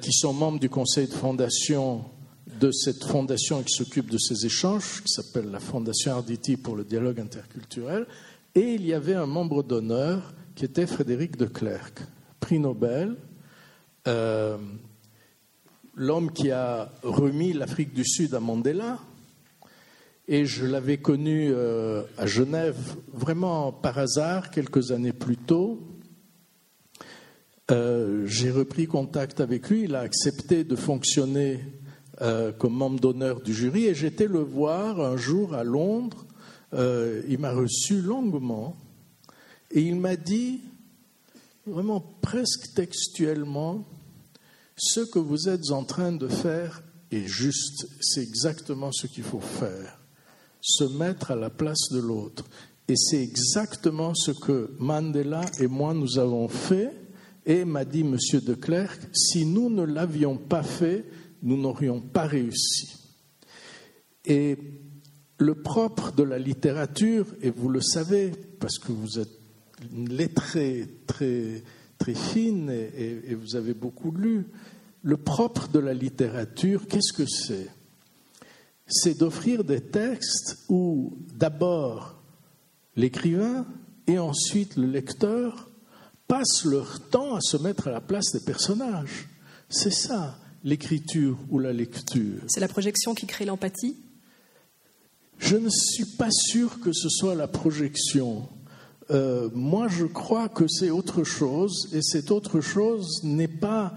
[0.00, 2.04] qui sont membres du conseil de fondation
[2.58, 6.84] de cette fondation qui s'occupe de ces échanges, qui s'appelle la Fondation Arditi pour le
[6.84, 8.06] dialogue interculturel,
[8.54, 12.02] et il y avait un membre d'honneur qui était Frédéric de Klerk,
[12.38, 13.16] prix Nobel,
[14.06, 14.58] euh,
[15.96, 18.98] l'homme qui a remis l'Afrique du Sud à Mandela.
[20.26, 25.86] Et je l'avais connu euh, à Genève vraiment par hasard quelques années plus tôt.
[27.70, 31.60] Euh, j'ai repris contact avec lui, il a accepté de fonctionner
[32.22, 36.24] euh, comme membre d'honneur du jury et j'étais le voir un jour à Londres.
[36.72, 38.76] Euh, il m'a reçu longuement
[39.70, 40.60] et il m'a dit,
[41.66, 43.84] vraiment presque textuellement,
[44.76, 49.40] ce que vous êtes en train de faire est juste, c'est exactement ce qu'il faut
[49.40, 50.00] faire,
[50.60, 52.44] se mettre à la place de l'autre.
[52.86, 56.90] Et c'est exactement ce que Mandela et moi nous avons fait.
[57.46, 58.16] Et m'a dit M.
[58.40, 61.04] de Klerk, si nous ne l'avions pas fait,
[61.44, 62.96] nous n'aurions pas réussi.
[64.24, 64.58] Et
[65.38, 69.38] le propre de la littérature, et vous le savez, parce que vous êtes
[69.92, 71.62] une lettrée très,
[71.98, 74.46] très fine et, et vous avez beaucoup lu,
[75.02, 77.68] le propre de la littérature, qu'est-ce que c'est?
[78.86, 82.22] C'est d'offrir des textes où d'abord
[82.96, 83.66] l'écrivain
[84.06, 85.70] et ensuite le lecteur
[86.26, 89.28] passent leur temps à se mettre à la place des personnages.
[89.68, 92.40] C'est ça l'écriture ou la lecture.
[92.48, 93.96] C'est la projection qui crée l'empathie
[95.38, 98.48] Je ne suis pas sûr que ce soit la projection.
[99.10, 103.94] Euh, moi, je crois que c'est autre chose, et cette autre chose n'est pas.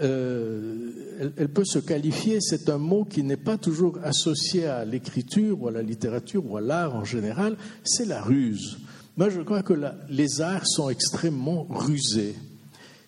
[0.00, 5.62] Euh, elle, peut se qualifier, c'est un mot qui n'est pas toujours associé à l'écriture
[5.62, 8.78] ou à la littérature ou à l'art en général, c'est la ruse.
[9.16, 9.74] Moi, je crois que
[10.08, 12.36] les arts sont extrêmement rusés.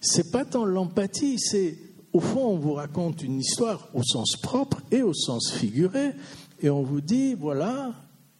[0.01, 1.79] C'est pas tant l'empathie, c'est
[2.13, 6.13] au fond, on vous raconte une histoire au sens propre et au sens figuré,
[6.61, 7.95] et on vous dit, voilà,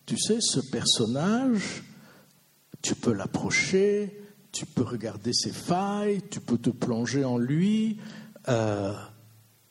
[0.07, 1.85] tu sais, ce personnage,
[2.83, 4.21] tu peux l'approcher,
[4.53, 7.99] tu peux regarder ses failles, tu peux te plonger en lui.
[8.49, 8.93] Euh,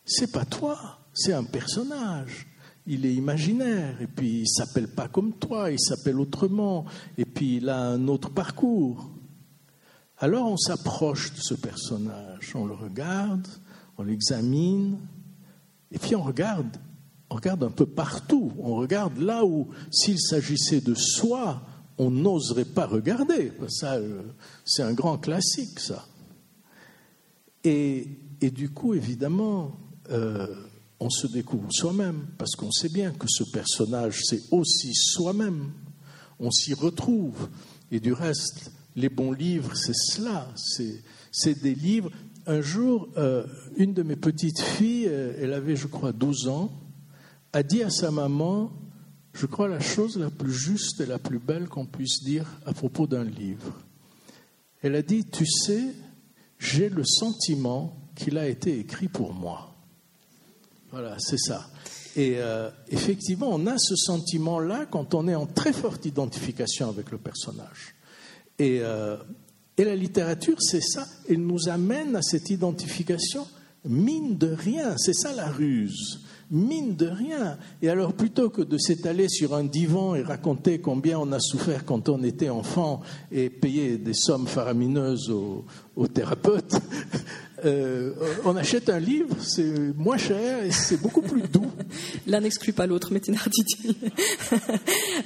[0.06, 2.48] c'est pas toi, c'est un personnage.
[2.88, 6.86] Il est imaginaire, et puis il s'appelle pas comme toi, il s'appelle autrement,
[7.18, 9.12] et puis il a un autre parcours.
[10.18, 13.48] Alors on s'approche de ce personnage, on le regarde,
[14.00, 14.98] on l'examine,
[15.92, 16.78] et puis on regarde,
[17.30, 21.62] on regarde un peu partout, on regarde là où, s'il s'agissait de soi,
[21.98, 23.52] on n'oserait pas regarder.
[23.68, 24.22] Ça, euh,
[24.64, 26.08] c'est un grand classique, ça.
[27.66, 28.08] Et,
[28.40, 29.78] du coup, évidemment,
[30.12, 30.48] euh,
[31.02, 35.72] on se découvre soi-même, parce qu'on sait bien que ce personnage, c'est aussi soi-même.
[36.40, 37.50] On s'y retrouve.
[37.92, 40.48] Et du reste, les bons livres, c'est cela.
[41.32, 42.12] C'est des livres.
[42.50, 43.46] Un jour, euh,
[43.78, 46.72] une de mes petites filles, elle avait, je crois, 12 ans,
[47.54, 48.72] a dit à sa maman,
[49.34, 52.74] je crois, la chose la plus juste et la plus belle qu'on puisse dire à
[52.74, 53.80] propos d'un livre.
[54.82, 55.94] Elle a dit, tu sais,
[56.58, 59.76] j'ai le sentiment qu'il a été écrit pour moi.
[60.90, 61.70] Voilà, c'est ça.
[62.16, 67.12] Et euh, effectivement, on a ce sentiment-là quand on est en très forte identification avec
[67.12, 67.94] le personnage.
[68.58, 69.18] Et, euh,
[69.80, 71.08] et la littérature, c'est ça.
[71.30, 73.48] Elle nous amène à cette identification,
[73.86, 74.98] mine de rien.
[74.98, 76.20] C'est ça la ruse
[76.52, 77.58] mine de rien.
[77.82, 81.86] Et alors, plutôt que de s'étaler sur un divan et raconter combien on a souffert
[81.86, 86.80] quand on était enfant et payer des sommes faramineuses aux, thérapeutes,
[87.66, 88.14] euh,
[88.46, 91.72] on achète un livre, c'est moins cher et c'est beaucoup plus doux.
[92.28, 93.32] L'un n'exclut pas l'autre, mais dit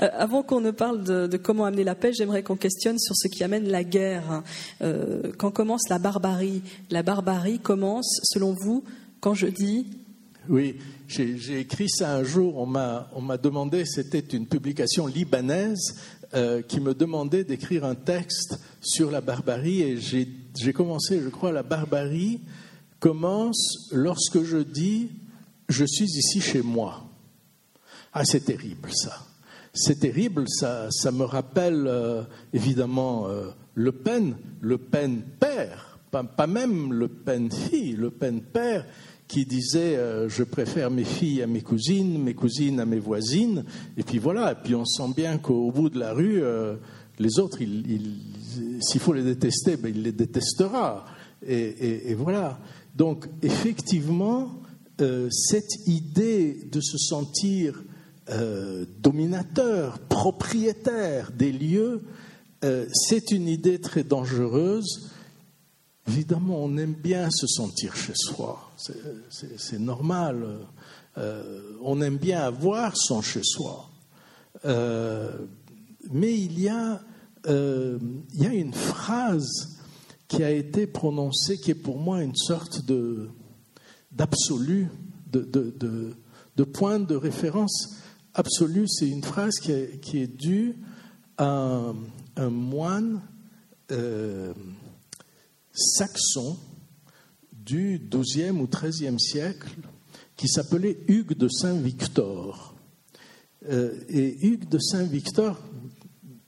[0.02, 3.28] euh, Avant qu'on ne parle de, comment amener la paix, j'aimerais qu'on questionne sur ce
[3.28, 4.44] qui amène la guerre.
[4.82, 8.84] Euh, quand commence la barbarie La barbarie commence, selon vous,
[9.20, 9.88] quand je dis
[10.50, 10.76] oui,
[11.08, 15.96] j'ai écrit ça un jour, on m'a demandé, c'était une publication libanaise
[16.36, 21.52] euh, qui me demandait d'écrire un texte sur la barbarie et j'ai commencé, je crois,
[21.52, 22.42] la barbarie
[23.00, 25.10] commence lorsque je dis
[25.70, 27.06] je suis ici chez moi.
[28.14, 29.26] Ah, c'est terrible ça.
[29.74, 36.24] C'est terrible, ça, ça me rappelle euh, évidemment euh, Le Pen, Le Pen père, pas,
[36.24, 38.86] pas même Le Pen fille, Le Pen père
[39.28, 43.64] qui disait euh, je préfère mes filles à mes cousines, mes cousines à mes voisines,
[43.98, 46.76] et puis voilà, et puis on sent bien qu'au bout de la rue, euh,
[47.20, 51.06] les autres, s'il faut les détester, ben, il les détestera.
[51.46, 52.60] Et, voilà.
[52.96, 54.62] Donc effectivement,
[55.02, 57.84] euh, cette idée de se sentir
[59.02, 62.04] dominateur, propriétaire des lieux,
[62.94, 65.12] c'est une idée très dangereuse
[66.08, 70.60] Évidemment, on aime bien se sentir chez soi, c'est normal.
[71.18, 73.90] Euh, on aime bien avoir son chez-soi.
[74.66, 75.32] Euh,
[76.12, 77.02] mais il y, a,
[77.48, 78.00] euh,
[78.34, 79.78] il y a une phrase
[80.28, 82.82] qui a été prononcée qui est pour moi une sorte
[84.12, 84.90] d'absolu,
[85.32, 87.98] de, point de référence
[88.34, 88.88] absolu.
[88.88, 90.76] C'est une phrase qui est due
[91.38, 91.94] à
[92.36, 93.22] un, moine
[95.74, 96.58] saxon
[97.52, 99.76] du XIIe ou XIIIe siècle
[100.36, 102.76] qui s'appelait Hugues de Saint-Victor.
[103.70, 105.60] Euh, et Hugues de Saint-Victor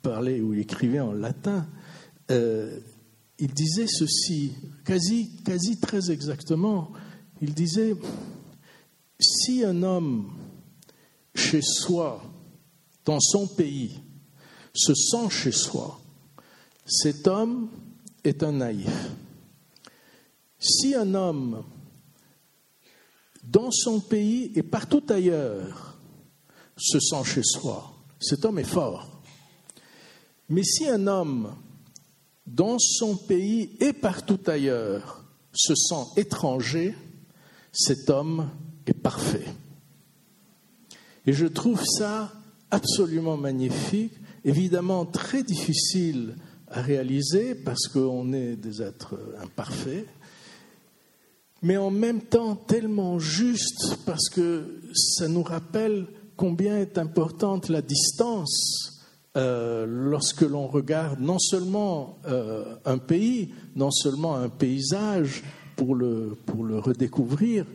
[0.02, 1.68] parlait ou écrivait en latin.
[2.32, 2.80] Euh,
[3.40, 4.54] il disait ceci,
[4.86, 6.92] quasi, quasi très exactement.
[7.42, 7.96] Il disait
[9.20, 10.32] si un homme
[11.34, 12.24] chez soi,
[13.06, 14.00] dans son pays,
[14.74, 16.00] se sent chez soi,
[16.86, 17.70] cet homme
[18.26, 19.12] est un naïf.
[20.60, 21.64] Si un homme,
[23.44, 25.98] dans son pays et partout ailleurs,
[26.78, 29.22] se sent chez soi, cet homme est fort.
[30.50, 31.56] Mais si un homme,
[32.46, 36.96] dans son pays et partout ailleurs, se sent étranger,
[37.72, 38.50] cet homme
[38.86, 39.46] est parfait.
[41.26, 42.32] Et je trouve ça
[42.72, 46.36] absolument magnifique, évidemment très difficile
[46.76, 50.06] à réaliser parce qu'on est des êtres imparfaits,
[51.62, 56.06] mais en même temps tellement juste parce que ça nous rappelle
[56.36, 59.02] combien est importante la distance
[59.38, 65.44] euh, lorsque l'on regarde non seulement euh, un pays, non seulement un paysage
[65.78, 67.66] pour le, pour le redécouvrir,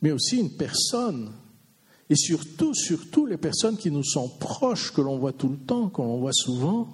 [0.00, 1.32] mais aussi une personne.
[2.08, 5.88] Et surtout, surtout les personnes qui nous sont proches, que l'on voit tout le temps,
[5.88, 6.88] que l'on voit souvent,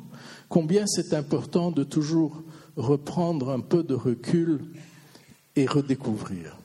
[0.54, 2.44] combien c'est important de toujours
[2.76, 4.60] reprendre un peu de recul
[5.56, 6.56] et redécouvrir.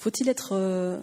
[0.00, 0.98] Faut-il être euh,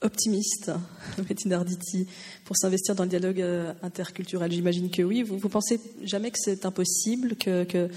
[0.00, 0.70] optimiste,
[1.28, 2.06] Bettina Arditi,
[2.44, 4.52] pour s'investir dans le dialogue euh, interculturel?
[4.52, 5.24] J'imagine que oui.
[5.24, 7.88] Vous, vous pensez jamais que c'est impossible, que, que,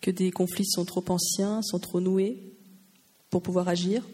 [0.00, 2.38] que des conflits sont trop anciens, sont trop noués
[3.30, 4.04] pour pouvoir agir?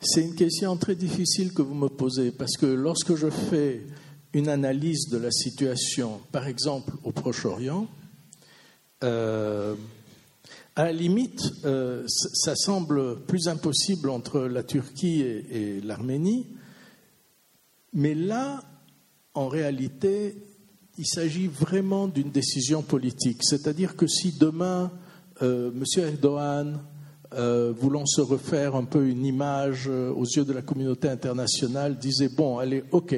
[0.00, 3.86] C'est une question très difficile que vous me posez, parce que lorsque je fais
[4.34, 7.88] une analyse de la situation, par exemple au Proche-Orient,
[9.02, 9.74] euh,
[10.74, 16.46] à la limite, euh, ça semble plus impossible entre la Turquie et, l'Arménie,
[17.92, 18.62] mais là,
[19.34, 20.34] en réalité,
[20.96, 23.42] il s'agit vraiment d'une décision politique.
[23.42, 24.90] C'est-à-dire que si demain,
[25.42, 25.84] euh, M.
[25.96, 26.80] Erdogan,
[27.78, 32.58] voulant se refaire un peu une image aux yeux de la communauté internationale, disait, bon,
[32.58, 33.14] allez, ok,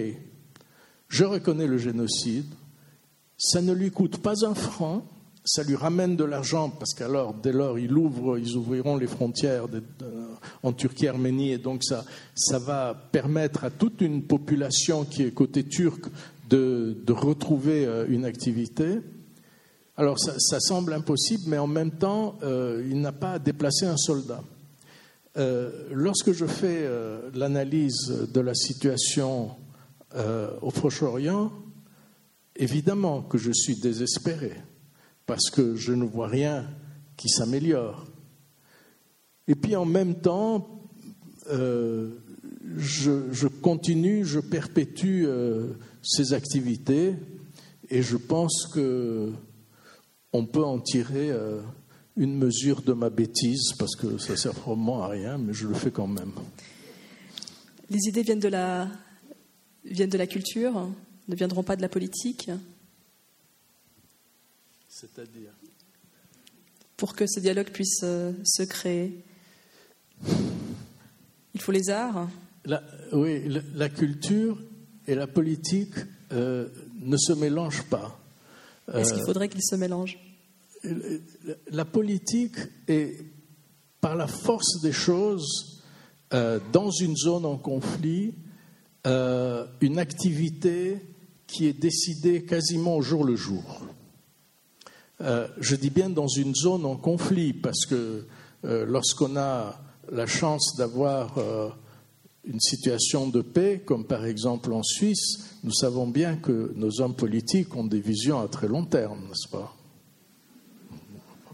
[1.14, 2.52] je reconnais le génocide,
[3.38, 5.06] ça ne lui coûte pas un franc,
[5.44, 9.66] ça lui ramène de l'argent parce qu'alors, dès lors, ils ouvrent, ils ouvriront les frontières
[10.64, 12.04] en Turquie-Arménie et donc ça,
[12.58, 16.06] va permettre à toute une population qui est côté turc
[16.50, 18.98] de, retrouver euh, une activité.
[19.96, 23.96] Alors ça, semble impossible, mais en même temps, euh, il n'a pas à déplacer un
[23.96, 24.42] soldat.
[25.36, 26.88] Euh, lorsque je fais
[27.34, 29.52] l'analyse de la situation
[30.14, 31.50] au Proche-Orient,
[32.56, 34.52] évidemment que je suis désespéré
[35.26, 36.66] parce que je ne vois rien
[37.16, 38.06] qui s'améliore.
[39.48, 40.80] Et puis en même temps,
[41.50, 42.10] euh,
[42.76, 47.14] je, continue, je perpétue euh, ces activités
[47.90, 49.32] et je pense que
[50.32, 51.60] on peut en tirer euh,
[52.16, 55.74] une mesure de ma bêtise parce que ça sert probablement à rien, mais je le
[55.74, 56.32] fais quand même.
[57.90, 58.88] Les idées viennent de la,
[59.84, 60.88] viennent de la culture,
[61.28, 62.50] ne viendront pas de la politique.
[64.88, 65.50] C'est-à-dire
[66.96, 69.24] Pour que ce dialogue puisse euh, se créer,
[71.54, 72.28] il faut les arts.
[73.12, 73.42] Oui,
[73.74, 74.58] la, culture
[75.06, 75.94] et la politique
[76.32, 76.68] euh,
[77.00, 78.18] ne se mélangent pas.
[78.92, 80.18] Est-ce qu'il euh, faudrait qu'ils se mélangent?
[81.70, 82.56] La politique
[82.88, 83.24] est,
[84.00, 85.82] par la force des choses,
[86.30, 88.34] dans une zone en conflit,
[89.06, 90.98] une activité
[91.46, 93.62] qui est décidée quasiment au jour le jour.
[95.20, 98.26] Euh, je dis bien dans une zone en conflit, parce que
[98.64, 99.80] euh, lorsqu'on a
[100.10, 101.68] la chance d'avoir euh,
[102.44, 107.14] une situation de paix, comme par exemple en Suisse, nous savons bien que nos hommes
[107.14, 109.76] politiques ont des visions à très long terme, n'est-ce pas?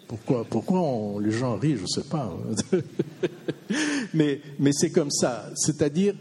[0.09, 2.37] Pourquoi, pourquoi les gens rient, je ne sais pas.
[4.15, 5.51] mais, mais c'est comme ça.
[5.55, 6.15] C'est-à-dire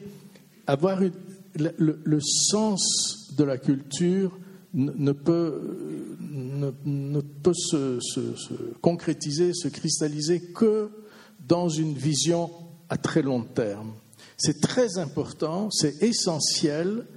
[0.69, 0.99] avoir
[1.55, 4.37] le, sens de la culture
[4.75, 7.99] ne peut, ne, peut se,
[8.81, 10.91] concrétiser, se cristalliser que
[11.47, 12.51] dans une vision
[12.87, 13.93] à très long terme.
[14.37, 17.07] C'est très important, c'est essentiel,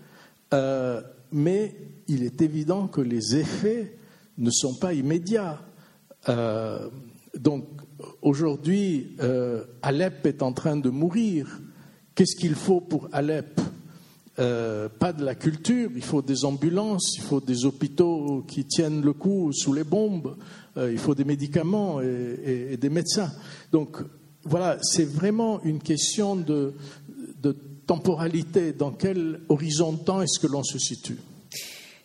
[0.55, 1.77] euh, mais
[2.09, 3.99] il est évident que les effets
[4.39, 5.61] ne sont pas immédiats.
[6.31, 6.89] Euh,
[7.39, 7.67] donc
[8.23, 11.61] aujourd'hui, euh, Alep est en train de mourir.
[12.15, 13.61] Qu'est-ce qu'il faut pour Alep?
[14.39, 19.03] Euh, pas de la culture, il faut des ambulances, il faut des hôpitaux qui tiennent
[19.03, 20.37] le coup sous les bombes,
[20.79, 23.31] euh, il faut des médicaments et, des médecins.
[23.73, 23.99] Donc
[24.45, 26.75] voilà, c'est vraiment une question de,
[27.87, 28.73] temporalité.
[28.73, 31.19] Dans quel horizon de temps est-ce que l'on se situe?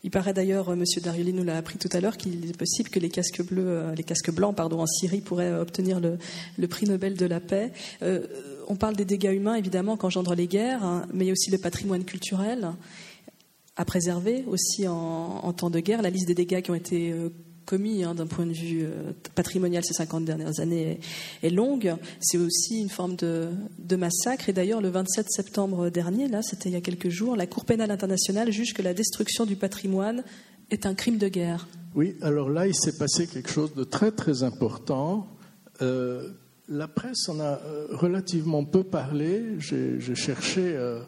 [0.03, 0.83] Il paraît d'ailleurs, M.
[1.01, 3.95] Darioli nous l'a appris tout à l'heure, qu'il est possible que les casques bleus, euh,
[3.95, 7.71] les casques blancs, pardon, en Syrie pourraient obtenir le, prix Nobel de la paix
[8.67, 11.51] on parle des dégâts humains, évidemment, qu'engendrent les guerres, hein, mais il y a aussi
[11.51, 12.69] le patrimoine culturel
[13.75, 16.01] à préserver aussi en, temps de guerre.
[16.01, 17.29] La liste des dégâts qui ont été euh,
[17.65, 20.99] commis hein, d'un point de vue euh, patrimonial ces 50 dernières années
[21.43, 21.95] est, longue.
[22.19, 23.49] C'est aussi une forme de,
[23.95, 24.49] massacre.
[24.49, 27.65] Et d'ailleurs, le 27 septembre dernier, là, c'était il y a quelques jours, la Cour
[27.65, 30.23] pénale internationale juge que la destruction du patrimoine
[30.71, 31.67] est un crime de guerre.
[31.93, 35.27] Oui, alors là, il s'est passé quelque chose de très très important.
[35.81, 36.29] Euh,
[36.69, 39.59] la presse en a euh, relativement peu parlé.
[39.59, 40.99] J'ai cherché euh,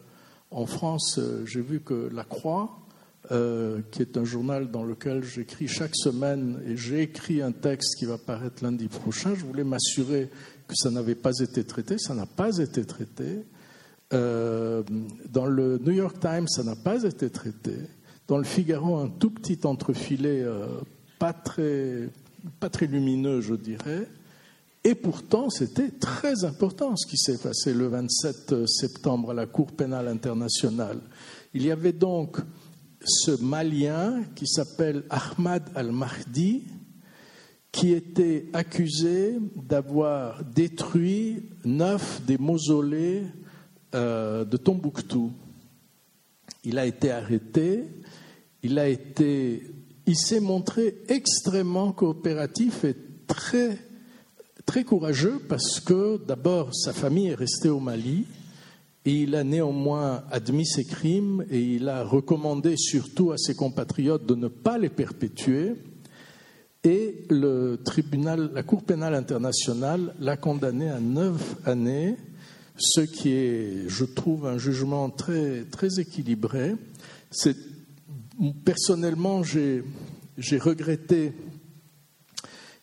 [0.50, 2.76] en France, euh, j'ai vu que La Croix,
[3.92, 8.04] qui est un journal dans lequel j'écris chaque semaine, et j'ai écrit un texte qui
[8.04, 10.30] va paraître lundi prochain, je voulais m'assurer
[10.66, 11.96] que ça n'avait pas été traité.
[11.98, 13.44] Ça n'a pas été traité.
[14.10, 17.76] dans le New York Times, ça n'a pas été traité.
[18.26, 20.44] Dans le Figaro, un tout petit entrefilet,
[21.20, 22.08] pas très,
[22.58, 24.08] pas très lumineux, je dirais.
[24.82, 29.72] Et pourtant, c'était très important ce qui s'est passé le 27 septembre à la Cour
[29.72, 31.00] pénale internationale.
[31.52, 32.38] Il y avait donc
[33.04, 36.64] ce Malien qui s'appelle Ahmad al-Mahdi,
[37.72, 43.24] qui était accusé d'avoir détruit neuf des mausolées
[43.94, 45.32] euh, de Tombouctou.
[46.64, 47.84] Il a été arrêté,
[48.62, 49.70] il a été,
[50.06, 53.78] il s'est montré extrêmement coopératif et très,
[54.70, 58.24] très courageux parce que d'abord sa famille est restée au Mali
[59.04, 64.26] et il a néanmoins admis ses crimes et il a recommandé surtout à ses compatriotes
[64.26, 65.74] de ne pas les perpétuer.
[66.84, 72.14] Et le tribunal, la Cour pénale internationale l'a condamné à neuf années,
[72.76, 76.76] ce qui est, je trouve, un jugement très, très équilibré.
[78.64, 79.82] Personnellement, j'ai
[80.60, 81.32] regretté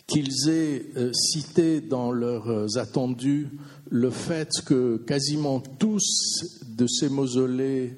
[0.08, 3.50] qu'ils aient euh, cité dans leurs attendus
[3.90, 7.98] le fait que quasiment tous de ces mausolées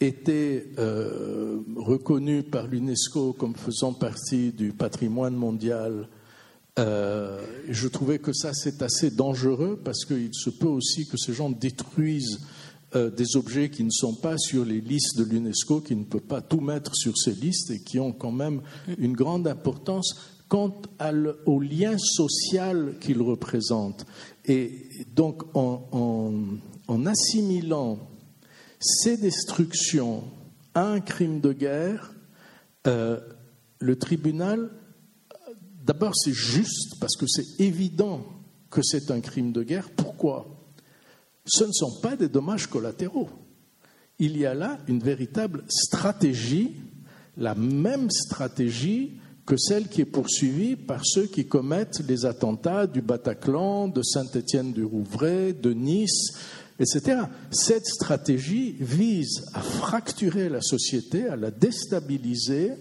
[0.00, 6.08] était euh, reconnu par l'UNESCO comme faisant partie du patrimoine mondial.
[6.78, 11.32] Euh, je trouvais que ça c'est assez dangereux parce qu'il se peut aussi que ces
[11.32, 12.40] gens détruisent
[12.96, 16.20] euh, des objets qui ne sont pas sur les listes de l'UNESCO, qui ne peuvent
[16.20, 18.60] pas tout mettre sur ces listes et qui ont quand même
[18.98, 20.82] une grande importance quant
[21.46, 24.06] au lien social qu'ils représentent.
[24.44, 27.98] Et donc en, en assimilant
[28.80, 30.24] ces destructions
[30.74, 32.12] à un crime de guerre,
[32.86, 33.18] euh,
[33.78, 34.70] le tribunal,
[35.84, 38.26] d'abord c'est juste parce que c'est évident
[38.70, 39.88] que c'est un crime de guerre.
[39.90, 40.46] Pourquoi?
[41.46, 43.28] Ce ne sont pas des dommages collatéraux.
[44.18, 46.76] Il y a là une véritable stratégie,
[47.36, 49.14] la même stratégie
[49.46, 55.52] que celle qui est poursuivie par ceux qui commettent les attentats du Bataclan, de Saint-Étienne-du-Rouvray,
[55.52, 56.32] de Nice,
[56.80, 57.22] etc.
[57.50, 62.72] Cette stratégie vise à fracturer la société, à la déstabiliser,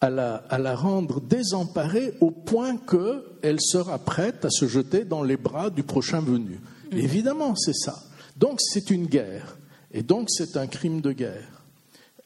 [0.00, 5.22] à la, à la rendre désemparée au point qu'elle sera prête à se jeter dans
[5.22, 6.60] les bras du prochain venu.
[6.92, 6.98] Mm.
[6.98, 8.02] Évidemment, c'est ça.
[8.36, 9.56] Donc c'est une guerre.
[9.92, 11.62] Et donc c'est un crime de guerre.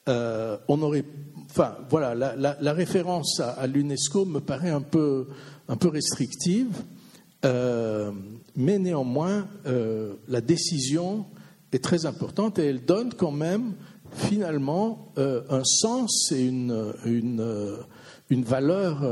[0.09, 1.05] Euh, on aurait,
[1.51, 5.27] enfin, voilà, la, référence à, à l'UNESCO me paraît un peu,
[5.67, 6.81] un peu restrictive.
[7.43, 8.11] Euh,
[8.55, 11.25] mais néanmoins, euh, la décision
[11.71, 13.73] est très importante et elle donne quand même
[14.13, 17.77] finalement euh, un sens et une, une,
[18.29, 19.03] une valeur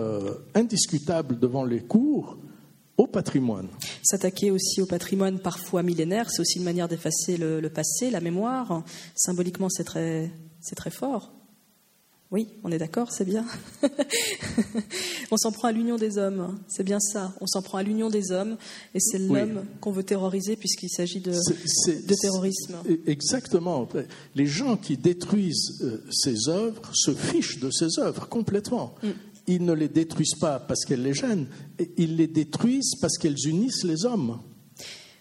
[0.53, 2.37] indiscutable devant les cours
[2.97, 3.69] au patrimoine.
[4.03, 8.19] S'attaquer aussi au patrimoine parfois millénaire, c'est aussi une manière d'effacer le, le, passé, la
[8.19, 8.83] mémoire.
[9.15, 11.38] Symboliquement, c'est très, c'est très fort.
[12.31, 13.43] Oui, on est d'accord, c'est bien.
[15.31, 17.33] on s'en prend à l'union des hommes, c'est bien ça.
[17.41, 18.55] On s'en prend à l'union des hommes,
[18.93, 22.75] et c'est l'homme qu'on veut terroriser puisqu'il s'agit de, de, terrorisme.
[23.07, 23.87] Exactement.
[24.35, 28.93] Les gens qui détruisent euh, ces œuvres se fichent de ces œuvres complètement.
[29.01, 29.07] Mm.
[29.47, 31.47] Ils ne les détruisent pas parce qu'elles les gênent,
[31.97, 34.39] ils les détruisent parce qu'elles unissent les hommes.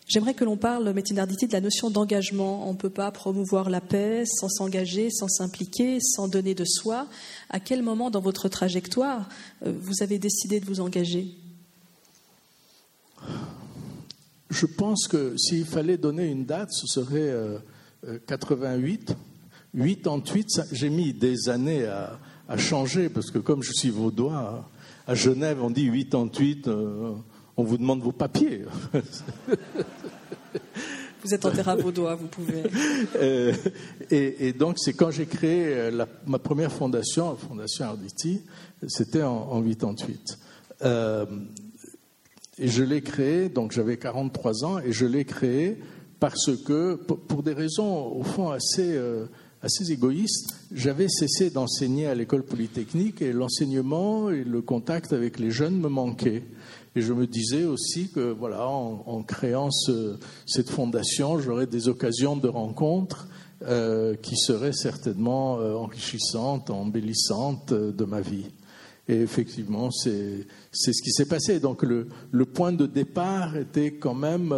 [0.09, 2.67] J'aimerais que l'on parle, Métinarditi, de la notion d'engagement.
[2.67, 7.07] On ne peut pas promouvoir la paix sans s'engager, sans s'impliquer, sans donner de soi.
[7.51, 9.29] À quel moment dans votre trajectoire
[9.67, 11.35] euh, vous avez décidé de vous engager?
[14.49, 17.35] Je pense que s'il fallait donner une date, ce serait
[18.27, 19.15] 88.
[19.75, 22.19] 88, j'ai mis des années à,
[22.57, 24.71] changer parce que comme je suis vaudois,
[25.07, 26.71] à Genève on dit 88
[27.59, 28.65] on vous demande vos papiers.
[31.25, 32.63] Vous êtes en terrain vaudois, vous pouvez.
[33.17, 33.53] Euh,
[34.11, 38.43] et, donc, c'est quand j'ai créé euh, ma première fondation, la Fondation Arditi,
[38.87, 40.39] c'était en, 88.
[40.83, 41.27] Euh,
[42.59, 45.79] et je l'ai créée, donc j'avais 43 ans, et je l'ai créée
[46.21, 48.97] parce que, pour, des raisons au fond assez,
[49.63, 55.51] assez égoïstes, j'avais cessé d'enseigner à l'école polytechnique et l'enseignement et le contact avec les
[55.51, 56.45] jeunes me manquaient.
[56.97, 62.49] Et je me disais aussi que, voilà, en, créant cette fondation, j'aurais des occasions de
[62.49, 63.29] rencontres
[63.65, 68.47] euh, qui seraient certainement euh, enrichissantes, embellissantes euh, de ma vie.
[69.09, 71.59] Et effectivement, c'est ce qui s'est passé.
[71.59, 74.55] Donc le, le, point de départ était quand même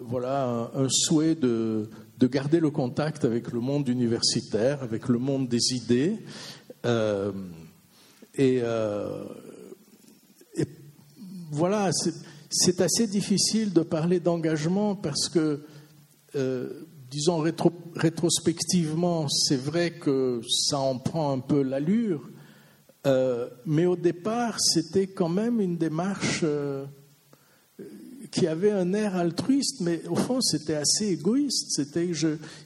[0.00, 5.48] voilà, un, souhait de, de, garder le contact avec le monde universitaire, avec le monde
[5.48, 6.16] des idées.
[8.38, 8.62] et
[11.52, 11.90] voilà,
[12.50, 15.60] c'est assez difficile de parler d'engagement parce que,
[16.34, 17.44] euh, disons
[17.94, 22.26] rétrospectivement, c'est vrai que ça en prend un peu l'allure,
[23.06, 26.86] euh, mais au départ, c'était quand même une démarche euh,
[28.30, 31.66] qui avait un air altruiste, mais au fond, c'était assez égoïste.
[31.72, 32.10] C'était,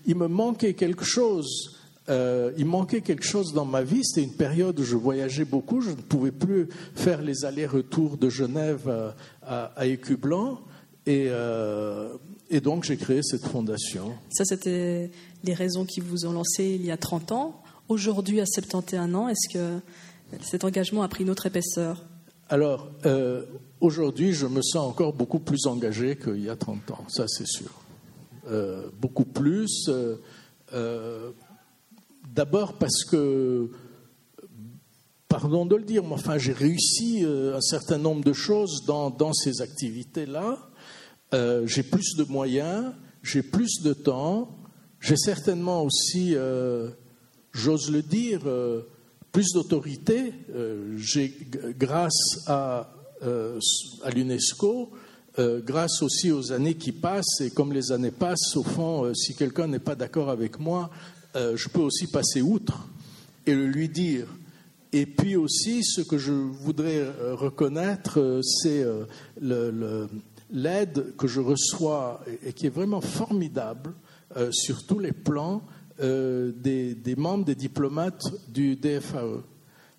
[0.06, 1.75] il me manquait quelque chose
[2.08, 4.04] euh, il manquait quelque chose dans ma vie.
[4.04, 5.80] C'était une période où je voyageais beaucoup.
[5.80, 10.60] Je ne pouvais plus faire les allers-retours de Genève à, à, Écublanc.
[11.06, 12.16] Et, euh,
[12.50, 14.12] et donc j'ai créé cette fondation.
[14.30, 15.10] Ça, c'était
[15.44, 17.62] les raisons qui vous ont lancé il y a 30 ans.
[17.88, 19.80] Aujourd'hui, à 71 ans, est-ce que
[20.42, 22.04] cet engagement a pris une autre épaisseur?
[22.48, 23.44] Alors, euh,
[23.80, 27.46] aujourd'hui, je me sens encore beaucoup plus engagé qu'il y a 30 ans, ça c'est
[27.46, 27.70] sûr.
[28.48, 29.88] Euh, beaucoup plus.
[29.88, 31.30] Euh,
[32.36, 33.70] d'abord parce que,
[35.28, 39.32] pardon de le dire, mais enfin, j'ai réussi un certain nombre de choses dans, dans
[39.32, 40.58] ces activités-là.
[41.32, 44.56] j'ai plus de moyens, j'ai plus de temps,
[45.00, 46.36] j'ai certainement aussi
[47.56, 48.82] j'ose le dire, euh,
[49.32, 50.32] plus d'autorité.
[50.54, 51.34] Euh, j'ai,
[51.78, 53.58] grâce à, euh,
[54.04, 54.90] à l'UNESCO,
[55.66, 59.66] grâce aussi aux années qui passent, et comme les années passent, au fond, si quelqu'un
[59.66, 60.88] n'est pas d'accord avec moi,
[61.36, 62.88] je peux aussi passer outre
[63.46, 64.26] et le lui dire.
[64.92, 68.86] Et puis aussi, ce que je voudrais reconnaître, c'est
[70.50, 73.92] l'aide que je reçois et qui est vraiment formidable
[74.50, 75.62] sur tous les plans
[76.02, 79.40] euh, des, membres, des diplomates du DFAE.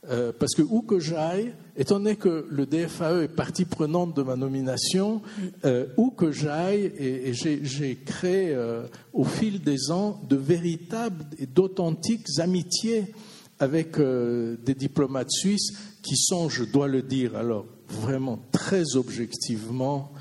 [0.10, 4.24] Euh, parce que où que j'aille, étant donné que le DFAE est partie prenante de
[4.24, 5.22] ma nomination,
[5.64, 8.58] euh, où que j'aille, et, j'ai créé
[9.14, 13.14] au fil des ans de véritables et d'authentiques amitiés
[13.60, 15.74] avec des diplomates suisses
[16.04, 20.12] qui sont, je dois le dire, alors vraiment très objectivement,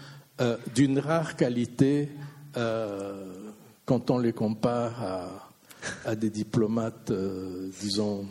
[0.75, 2.09] d'une rare qualité
[3.85, 5.47] quand on les compare à
[6.05, 8.27] à des diplomates, euh, disons,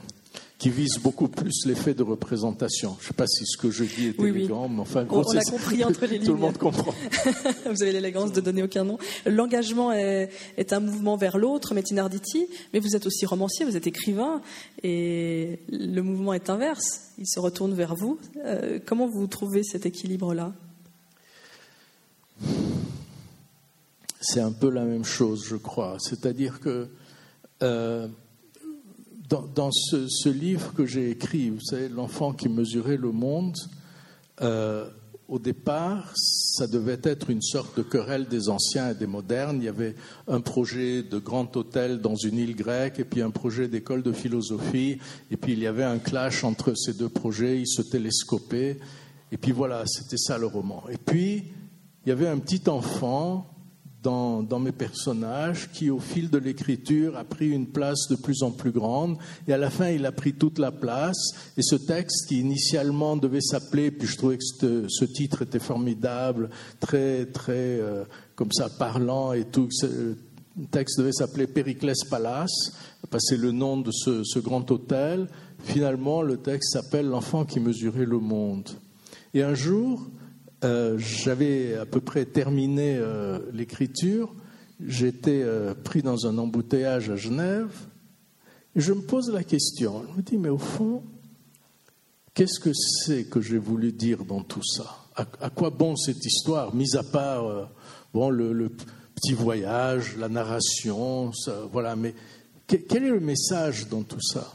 [0.57, 2.95] qui visent beaucoup plus l'effet de représentation.
[2.99, 5.37] Je ne sais pas si ce que je dis est élégant, mais enfin, gros, on,
[5.37, 6.25] a compris entre les lignes.
[6.25, 6.93] Tout le monde comprend.
[7.65, 8.97] Vous avez l'élégance de donner aucun nom.
[9.25, 10.29] L'engagement est,
[10.71, 14.41] un mouvement vers l'autre, Metinarditi, mais vous êtes aussi romancier, vous êtes écrivain,
[14.81, 17.11] et le mouvement est inverse.
[17.17, 18.17] Il se retourne vers vous.
[18.45, 20.53] Euh, comment vous trouvez cet équilibre-là?
[24.21, 25.97] C'est un peu la même chose, je crois.
[25.99, 26.87] C'est-à-dire que
[27.61, 28.07] euh,
[29.55, 33.57] dans, ce, livre que j'ai écrit, vous savez, L'enfant qui mesurait le monde,
[34.41, 34.87] euh,
[35.27, 39.57] au départ, ça devait être une sorte de querelle des anciens et des modernes.
[39.59, 39.95] Il y avait
[40.27, 44.11] un projet de grand hôtel dans une île grecque et puis un projet d'école de
[44.11, 44.99] philosophie.
[45.31, 48.77] Et puis il y avait un clash entre ces deux projets, ils se télescopaient.
[49.31, 50.83] Et puis voilà, c'était ça le roman.
[50.91, 51.43] Et puis,
[52.05, 53.49] il y avait un petit enfant
[54.05, 58.51] dans, mes personnages qui, au fil de l'écriture, a pris une place de plus en
[58.51, 59.17] plus grande.
[59.47, 61.33] Et à la fin, il a pris toute la place.
[61.57, 66.49] Et ce texte, qui initialement devait s'appeler, puis je trouvais que ce, titre était formidable,
[66.79, 68.03] très, très, euh,
[68.35, 69.69] comme ça, parlant et tout.
[69.83, 70.15] Le
[70.71, 72.71] texte devait s'appeler Périclès Palace,
[73.17, 75.27] c'est le nom de ce, ce grand hôtel.
[75.59, 78.69] Finalement, le texte s'appelle L'enfant qui mesurait le monde.
[79.33, 80.07] Et un jour,
[80.63, 84.33] euh, j'avais à peu près terminé euh, l'écriture,
[84.85, 87.71] j'étais euh, pris dans un embouteillage à Genève,
[88.75, 91.03] et je me pose la question, je me dis, mais au fond,
[92.33, 94.97] qu'est-ce que c'est que j'ai voulu dire dans tout ça?
[95.15, 97.69] À, quoi bon cette histoire, mis à part
[98.13, 98.69] bon, le,
[99.15, 101.31] petit voyage, la narration,
[101.71, 102.13] voilà, mais
[102.67, 104.51] quel est le message dans tout ça?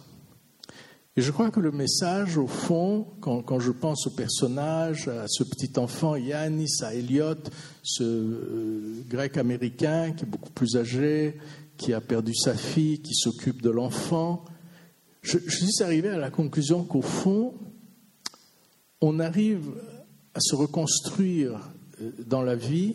[1.17, 5.43] Et je crois que le message, au fond, quand, je pense au personnage, à ce
[5.43, 7.35] petit enfant Yannis, à Elliot,
[7.83, 11.37] ce euh, grec américain qui est beaucoup plus âgé,
[11.77, 14.45] qui a perdu sa fille, qui s'occupe de l'enfant,
[15.23, 17.55] je, suis arrivé à la conclusion qu'au fond,
[19.01, 19.69] on arrive
[20.35, 21.59] à se reconstruire
[22.01, 22.95] euh, dans la vie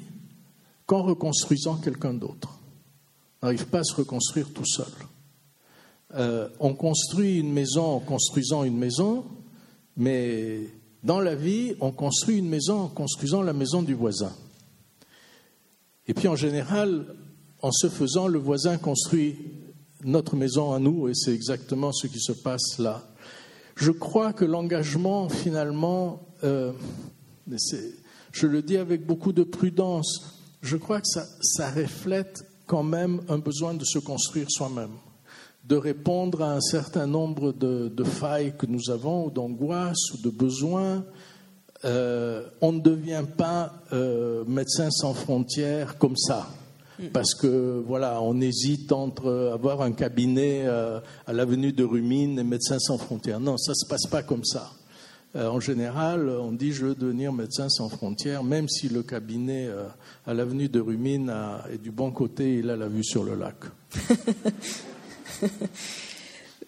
[0.86, 2.60] qu'en reconstruisant quelqu'un d'autre.
[3.42, 4.86] On n'arrive pas à se reconstruire tout seul.
[6.16, 9.26] Euh, on construit une maison en construisant une maison,
[9.98, 10.62] mais
[11.04, 14.32] dans la vie, on construit une maison en construisant la maison du voisin.
[16.08, 17.06] Et puis en général,
[17.62, 19.36] en se faisant, le voisin construit
[20.06, 23.04] notre maison à nous, et c'est exactement ce qui se passe là.
[23.76, 26.72] Je crois que l'engagement, finalement, euh,
[28.32, 31.08] je le dis avec beaucoup de prudence, je crois que
[31.42, 34.92] ça reflète quand même un besoin de se construire soi-même
[35.68, 40.30] de répondre à un certain nombre de, failles que nous avons, ou d'angoisses, ou de
[40.30, 41.04] besoins.
[41.84, 46.48] Euh, on ne devient pas euh, médecin sans frontières comme ça.
[47.00, 47.08] Mm.
[47.08, 52.44] Parce que voilà, on hésite entre avoir un cabinet euh, à l'avenue de Rumine et
[52.44, 53.40] Médecins sans frontières.
[53.40, 54.72] Non, ça ne se passe pas comme ça.
[55.36, 59.68] en général, on dit je veux devenir médecin sans frontières, même si le cabinet
[60.26, 61.34] à l'avenue de Rumine
[61.74, 63.58] est du bon côté, il a la vue sur le lac.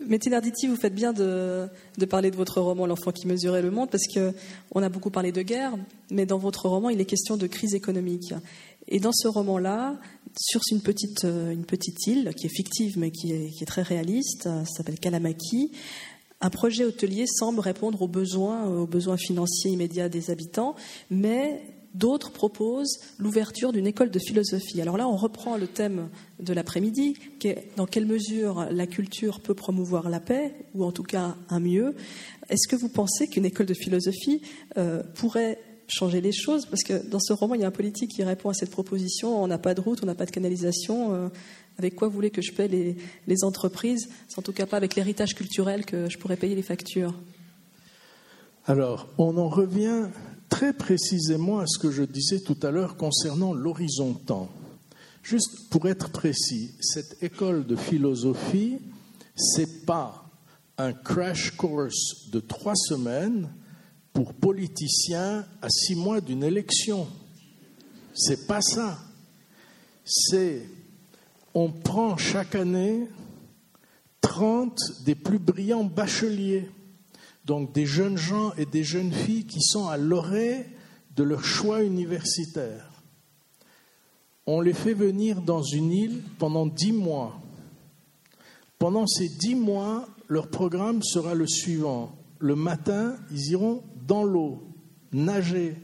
[0.05, 1.69] Mais Tinarditi, vous faites bien de,
[2.09, 5.41] parler de votre roman L'enfant qui mesurait le monde, parce qu'on a beaucoup parlé de
[5.41, 5.73] guerre,
[6.11, 8.33] mais dans votre roman, il est question de crise économique.
[8.87, 9.97] Et dans ce roman-là,
[10.39, 11.25] sur une petite,
[12.05, 15.71] île qui est fictive mais qui est, très réaliste, s'appelle Kalamaki,
[16.41, 20.75] un projet hôtelier semble répondre aux besoins financiers immédiats des habitants,
[21.09, 21.63] mais
[21.97, 24.79] D'autres proposent l'ouverture d'une école de philosophie.
[24.81, 29.39] Alors là, on reprend le thème de l'après-midi, qui est dans quelle mesure la culture
[29.39, 31.95] peut promouvoir la paix, ou en tout cas un mieux.
[32.49, 34.43] Est-ce que vous pensez qu'une école de philosophie
[34.77, 36.67] euh, pourrait changer les choses?
[36.67, 39.41] Parce que dans ce roman, il y a un politique qui répond à cette proposition.
[39.41, 41.15] On n'a pas de route, on n'a pas de canalisation.
[41.15, 41.29] Euh,
[41.79, 42.95] avec quoi vous voulez que je paie les,
[43.25, 46.61] les entreprises C'est en tout cas pas avec l'héritage culturel que je pourrais payer les
[46.61, 47.15] factures?
[48.67, 50.09] Alors, on en revient
[50.49, 54.49] très précisément à ce que je disais tout à l'heure concernant l'horizon-temps.
[55.23, 58.79] Juste pour être précis, cette école de philosophie,
[59.35, 60.29] c'est pas
[60.77, 63.49] un crash course de trois semaines
[64.13, 67.07] pour politiciens à six mois d'une élection.
[68.13, 68.99] C'est pas ça.
[70.05, 70.63] C'est
[71.53, 73.07] on prend chaque année
[74.21, 76.69] 30 des plus brillants bacheliers
[77.47, 80.65] donc des jeunes gens et des jeunes filles qui sont à l'orée
[81.15, 82.91] de leur choix universitaire.
[84.45, 87.39] On les fait venir dans une île pendant dix mois.
[88.77, 92.17] Pendant ces dix mois, leur programme sera le suivant.
[92.39, 94.67] Le matin, ils iront dans l'eau,
[95.13, 95.77] nager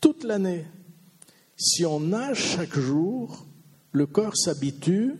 [0.00, 0.66] toute l'année.
[1.56, 3.44] Si on nage chaque jour,
[3.90, 5.14] le corps s'habitue.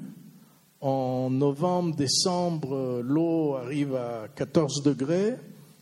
[0.81, 5.35] En novembre, décembre, l'eau arrive à 14 degrés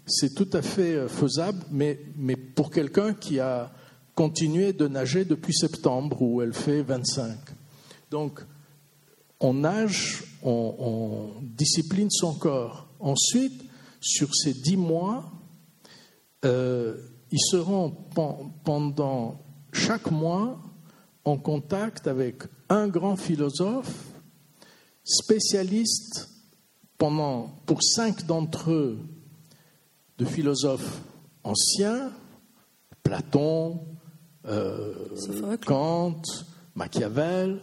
[0.06, 3.72] c'est tout à fait euh, faisable, mais, mais pour quelqu'un qui a
[4.14, 7.36] continué de nager depuis septembre, où elle fait 25.
[8.10, 8.40] Donc,
[9.40, 12.88] on nage, on, discipline son corps.
[12.98, 13.62] Ensuite,
[14.00, 15.30] sur ces dix mois,
[16.44, 16.96] euh,
[17.30, 17.90] ils seront
[18.64, 19.42] pendant
[19.72, 20.58] chaque mois
[21.24, 24.06] en contact avec un grand philosophe,
[25.04, 26.30] spécialiste
[26.96, 28.98] pendant, pour cinq d'entre eux,
[30.18, 31.00] de philosophes
[31.44, 32.12] anciens,
[33.02, 33.80] Platon,
[34.46, 34.94] euh,
[35.64, 36.22] Kant,
[36.74, 37.60] Machiavel,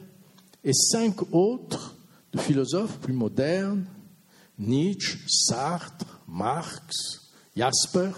[0.64, 1.96] et cinq autres
[2.32, 3.86] de philosophes plus modernes,
[4.58, 8.18] Nietzsche, Sartre, Marx, Jaspers.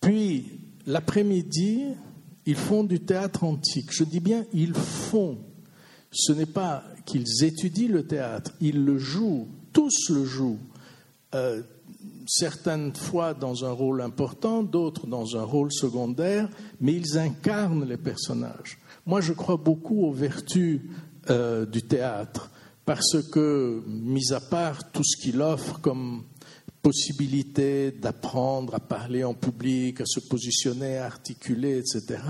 [0.00, 1.94] Puis, l'après-midi,
[2.46, 3.90] ils font du théâtre antique.
[3.92, 5.38] Je dis bien ils font.
[6.10, 10.58] Ce n'est pas qu'ils étudient le théâtre, ils le jouent, tous le jouent.
[11.34, 11.62] Euh,
[12.26, 16.48] certaines fois dans un rôle important, d'autres dans un rôle secondaire,
[16.80, 18.78] mais ils incarnent les personnages.
[19.06, 20.80] Moi, je crois beaucoup aux vertus
[21.30, 22.50] euh, du théâtre,
[22.84, 26.24] parce que, mis à part tout ce qu'il offre comme
[26.82, 32.22] possibilité d'apprendre à parler en public, à se positionner, à articuler, etc.,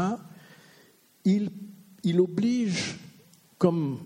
[1.25, 1.51] il,
[2.21, 2.99] oblige,
[3.59, 3.99] comme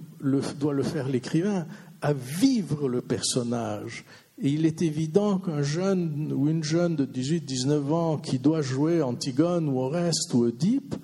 [0.58, 1.66] doit le faire l'écrivain,
[2.00, 4.04] à vivre le personnage
[4.42, 9.00] et il est évident qu'un jeune ou une jeune de 18-19 ans qui doit jouer
[9.00, 10.96] Antigone ou Oreste ou Oedipe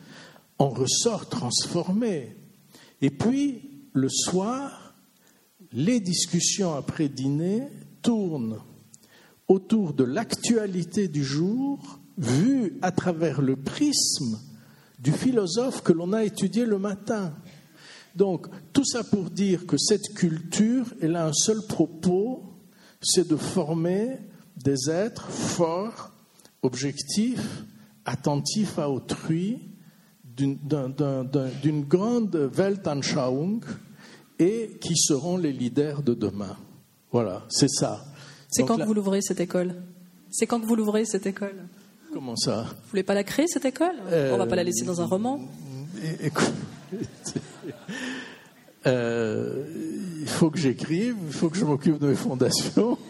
[0.58, 2.34] en ressort transformé.
[3.00, 3.62] Et puis,
[3.92, 4.92] le soir,
[5.72, 7.68] les discussions après dîner
[8.02, 8.58] tournent
[9.46, 14.40] autour de l'actualité du jour vue à travers le prisme
[14.98, 17.32] du philosophe que l'on a étudié le matin.
[18.16, 22.42] Donc, tout ça pour dire que cette culture, elle a un seul propos,
[23.00, 24.18] c'est de former
[24.56, 26.10] des êtres forts,
[26.62, 27.64] objectifs,
[28.04, 29.60] attentifs à autrui,
[30.24, 33.64] d'une grande Weltanschauung
[34.38, 36.56] et qui seront les leaders de demain.
[37.10, 38.04] Voilà, c'est ça.
[38.48, 39.74] C'est quand que vous l'ouvrez cette école?
[40.30, 41.66] C'est quand que vous l'ouvrez cette école?
[42.12, 42.62] Comment ça?
[42.62, 43.96] Vous voulez pas la créer cette école?
[44.32, 45.40] On va pas la laisser dans un roman?
[46.22, 46.52] Écoute,
[48.86, 49.64] euh,
[50.20, 52.98] il faut que j'écrive, il faut que je m'occupe de mes fondations.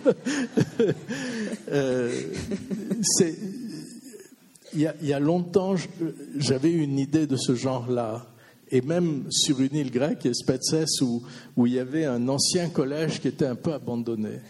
[1.71, 2.23] Euh,
[4.73, 5.75] il, y a, longtemps,
[6.39, 8.27] j'avais une idée de ce genre-là.
[8.71, 13.29] Et même sur une île grecque, Spetses, où, il y avait un ancien collège qui
[13.29, 14.41] était un peu abandonné.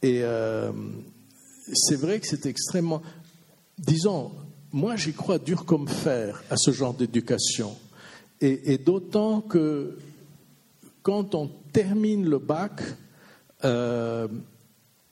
[0.00, 0.72] Et euh,
[1.74, 3.02] c'est vrai que c'est extrêmement.
[3.78, 4.32] Disons,
[4.72, 7.76] moi j'y crois dur comme fer à ce genre d'éducation.
[8.40, 9.98] et d'autant que
[11.02, 12.80] quand on termine le bac,
[13.64, 14.28] euh,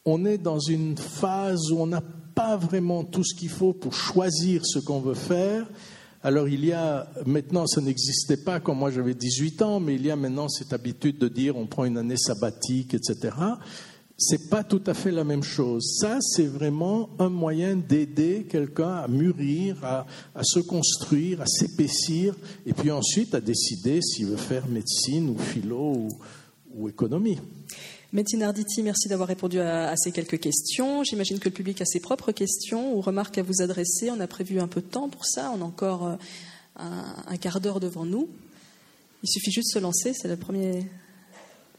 [0.05, 2.03] on est dans une phase où on n'a
[2.35, 5.67] pas vraiment tout ce qu'il faut pour choisir ce qu'on veut faire.
[6.23, 10.05] Alors il y a, maintenant ça n'existait pas quand moi j'avais 18 ans, mais il
[10.05, 13.35] y a maintenant cette habitude de dire on prend une année sabbatique, etc.
[14.23, 15.97] c'est pas tout à fait la même chose.
[15.99, 20.05] Ça, c'est vraiment un moyen d'aider quelqu'un à mûrir, à,
[20.43, 26.09] se construire, à s'épaissir, et puis ensuite à décider s'il veut faire médecine ou philo
[26.77, 27.39] ou, économie.
[28.13, 31.03] Médecine Arditi, merci d'avoir répondu à, ces quelques questions.
[31.03, 34.11] J'imagine que le public a ses propres questions ou remarques à vous adresser.
[34.11, 35.51] On a prévu un peu de temps pour ça.
[35.57, 36.17] On a encore euh,
[36.77, 38.29] un, quart d'heure devant nous.
[39.23, 40.13] Il suffit juste de se lancer.
[40.13, 40.37] C'est la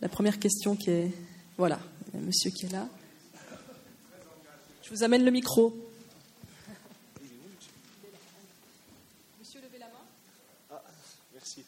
[0.01, 1.11] la première question qui est.
[1.57, 1.79] Voilà
[2.13, 2.87] monsieur qui est là.
[4.83, 5.73] Je vous amène le micro.
[9.39, 9.93] Monsieur, levez la main.
[10.69, 10.83] Ah,
[11.33, 11.63] merci.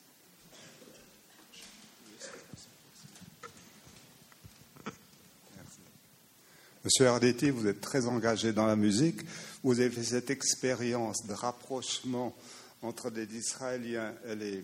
[6.84, 9.22] Monsieur RDT, vous êtes très engagé dans la musique.
[9.64, 12.36] Vous avez fait cette expérience de rapprochement
[12.82, 14.64] entre les Israéliens et les,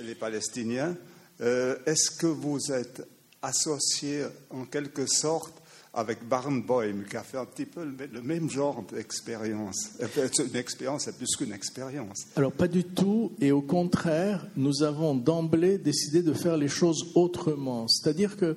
[0.00, 0.96] les Palestiniens.
[1.40, 3.06] Euh, est-ce que vous êtes
[3.42, 5.54] associé en quelque sorte
[5.94, 9.98] avec Barnboim, qui a fait un petit peu le même genre d'expérience.
[10.38, 12.26] Une expérience, c'est plus qu'une expérience.
[12.36, 17.10] Alors, pas du tout, et au contraire, nous avons d'emblée décidé de faire les choses
[17.14, 17.88] autrement.
[17.88, 18.56] C'est-à-dire que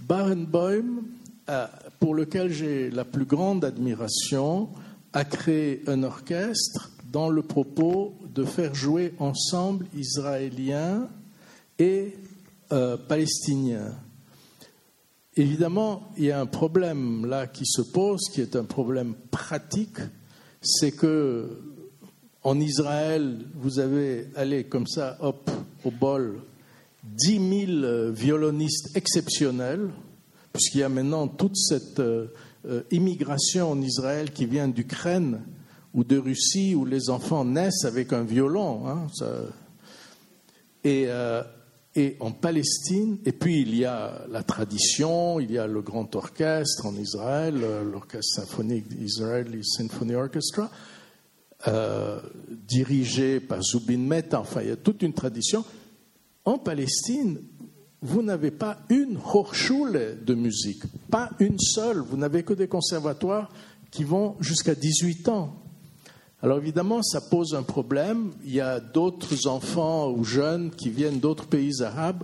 [0.00, 1.04] Barenboim,
[1.48, 1.66] euh,
[2.00, 4.70] pour lequel j'ai la plus grande admiration,
[5.12, 11.08] a créé un orchestre dans le propos de faire jouer ensemble Israéliens
[11.78, 12.16] et
[12.72, 13.94] euh, Palestiniens.
[15.36, 19.98] Évidemment, il y a un problème là qui se pose, qui est un problème pratique,
[20.60, 21.48] c'est que
[22.42, 25.50] en Israël, vous avez allé comme ça, hop,
[25.84, 26.40] au bol,
[27.04, 29.90] 10 000 violonistes exceptionnels,
[30.52, 32.26] puisqu'il y a maintenant toute cette euh,
[32.66, 35.40] euh, immigration en Israël qui vient d'Ukraine
[35.94, 38.88] ou de Russie, où les enfants naissent avec un violon.
[38.88, 39.06] Hein,
[40.84, 41.42] euh,
[41.94, 43.18] et en Palestine.
[43.24, 47.60] Et puis il y a la tradition, il y a le grand orchestre en Israël,
[47.90, 50.70] l'orchestre symphonique Israeli Symphony Orchestra,
[51.68, 54.40] euh, dirigé par Zubin Mehta.
[54.40, 55.64] Enfin, il y a toute une tradition.
[56.44, 57.38] En Palestine,
[58.02, 61.98] vous n'avez pas une Hochschule de musique, pas une seule.
[61.98, 63.50] Vous n'avez que des conservatoires
[63.90, 65.59] qui vont jusqu'à 18 ans.
[66.42, 68.32] Alors évidemment, ça pose un problème.
[68.44, 72.22] Il y a d'autres enfants ou jeunes qui viennent d'autres pays arabes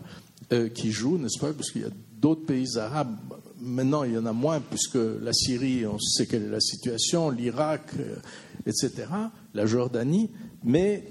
[0.52, 1.52] euh, qui jouent, n'est-ce pas?
[1.52, 3.14] Parce qu'il y a d'autres pays arabes.
[3.60, 7.28] Maintenant, il y en a moins puisque la Syrie, on sait quelle est la situation,
[7.28, 8.16] l'Irak, euh,
[8.64, 9.06] etc.,
[9.52, 10.30] la Jordanie.
[10.64, 11.04] Mais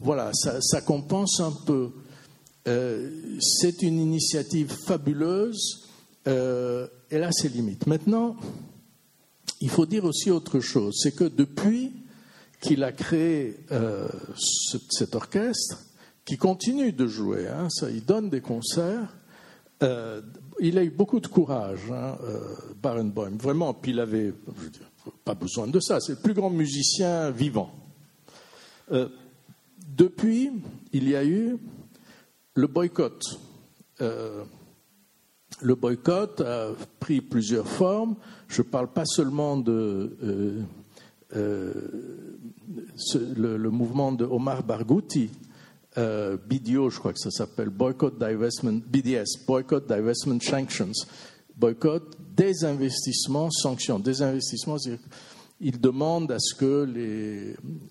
[0.00, 1.90] voilà, ça, compense un peu.
[2.66, 5.88] Euh, c'est une initiative fabuleuse.
[6.24, 7.86] elle a ses limites.
[7.86, 8.34] Maintenant,
[9.60, 10.98] il faut dire aussi autre chose.
[11.00, 11.92] C'est que depuis
[12.60, 14.06] qu'il a créé euh,
[14.90, 15.78] cet orchestre,
[16.24, 17.48] qui continue de jouer.
[17.48, 19.16] Hein, ça, il donne des concerts.
[19.82, 20.20] Euh,
[20.60, 23.72] il a eu beaucoup de courage, hein, euh, Barenboim, vraiment.
[23.72, 24.34] Puis il avait
[25.24, 26.00] pas besoin de ça.
[26.00, 27.72] C'est le plus grand musicien vivant.
[29.96, 30.52] depuis,
[30.92, 31.56] il y a eu
[32.54, 33.22] le boycott.
[33.98, 38.16] le boycott a pris plusieurs formes.
[38.48, 40.62] Je ne parle pas seulement de
[41.32, 42.08] le,
[43.70, 45.30] mouvement de Omar Barghouti,
[45.98, 50.92] euh, BDO, je crois que ça s'appelle, Boycott Divestment, BDS, Boycott Divestment Sanctions,
[51.56, 53.98] boycott, désinvestissement, sanctions.
[53.98, 54.76] Désinvestissement,
[55.60, 56.84] il demande à ce que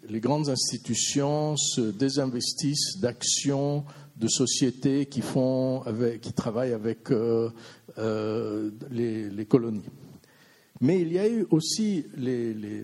[0.10, 3.86] les, grandes institutions se désinvestissent d'actions
[4.18, 7.50] de sociétés qui, font avec, qui travaillent avec euh,
[8.00, 9.86] euh, les, colonies.
[10.82, 12.84] Mais il y a eu aussi les,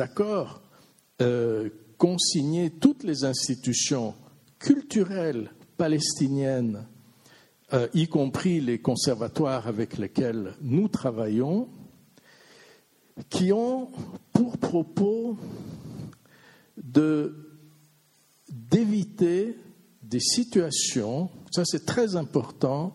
[0.00, 0.62] accords
[1.20, 4.14] euh, qu'ont signés toutes les institutions
[4.58, 6.86] culturelles palestiniennes,
[7.72, 11.68] euh, y compris les conservatoires avec lesquels nous travaillons,
[13.28, 13.90] qui ont
[14.32, 15.36] pour propos
[18.70, 19.58] d'éviter
[20.02, 22.94] des situations, ça c'est très important,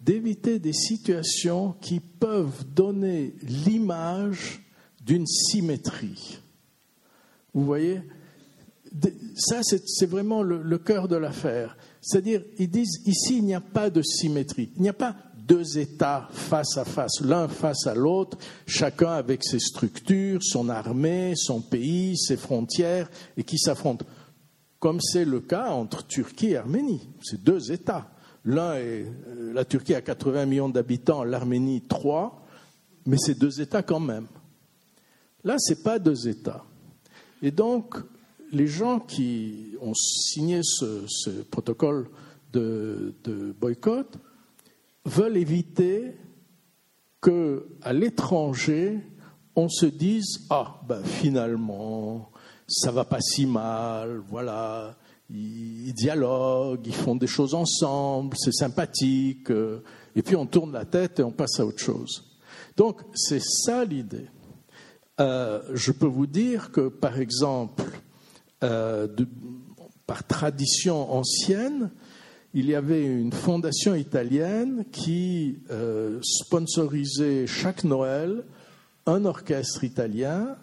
[0.00, 4.62] d'éviter des situations qui peuvent donner l'image
[5.04, 6.38] d'une symétrie.
[7.54, 8.02] Vous voyez?
[9.36, 11.76] Ça, c'est vraiment le, cœur de l'affaire.
[12.00, 14.70] C'est-à-dire, ils disent, ici, il n'y a pas de symétrie.
[14.76, 19.42] Il n'y a pas deux États face à face, l'un face à l'autre, chacun avec
[19.42, 24.04] ses structures, son armée, son pays, ses frontières, et qui s'affrontent.
[24.78, 27.08] Comme c'est le cas entre Turquie et Arménie.
[27.22, 28.10] C'est deux États.
[28.48, 32.46] L'un est, euh, la Turquie a 80 millions d'habitants, l'Arménie 3,
[33.04, 34.26] mais c'est deux États quand même.
[35.44, 36.64] Là, ce n'est pas deux États.
[37.42, 37.96] Et donc,
[38.50, 42.08] les gens qui ont signé ce, protocole
[42.54, 43.14] de,
[43.60, 44.16] boycott
[45.04, 46.14] veulent éviter
[47.20, 48.98] que à l'étranger
[49.56, 52.30] on se dise ah ben finalement
[52.66, 54.96] ça va pas si mal, voilà,
[55.30, 59.80] ils, dialoguent, ils font des choses ensemble, c'est sympathique, euh,
[60.16, 62.24] et puis on tourne la tête et on passe à autre chose.
[62.76, 64.26] Donc c'est ça l'idée.
[65.20, 67.84] Euh, je peux vous dire que par exemple,
[68.64, 69.08] euh,
[70.06, 71.90] par tradition ancienne,
[72.54, 75.58] il y avait une fondation italienne qui
[76.22, 78.42] sponsorisait chaque Noël
[79.04, 80.56] un orchestre italien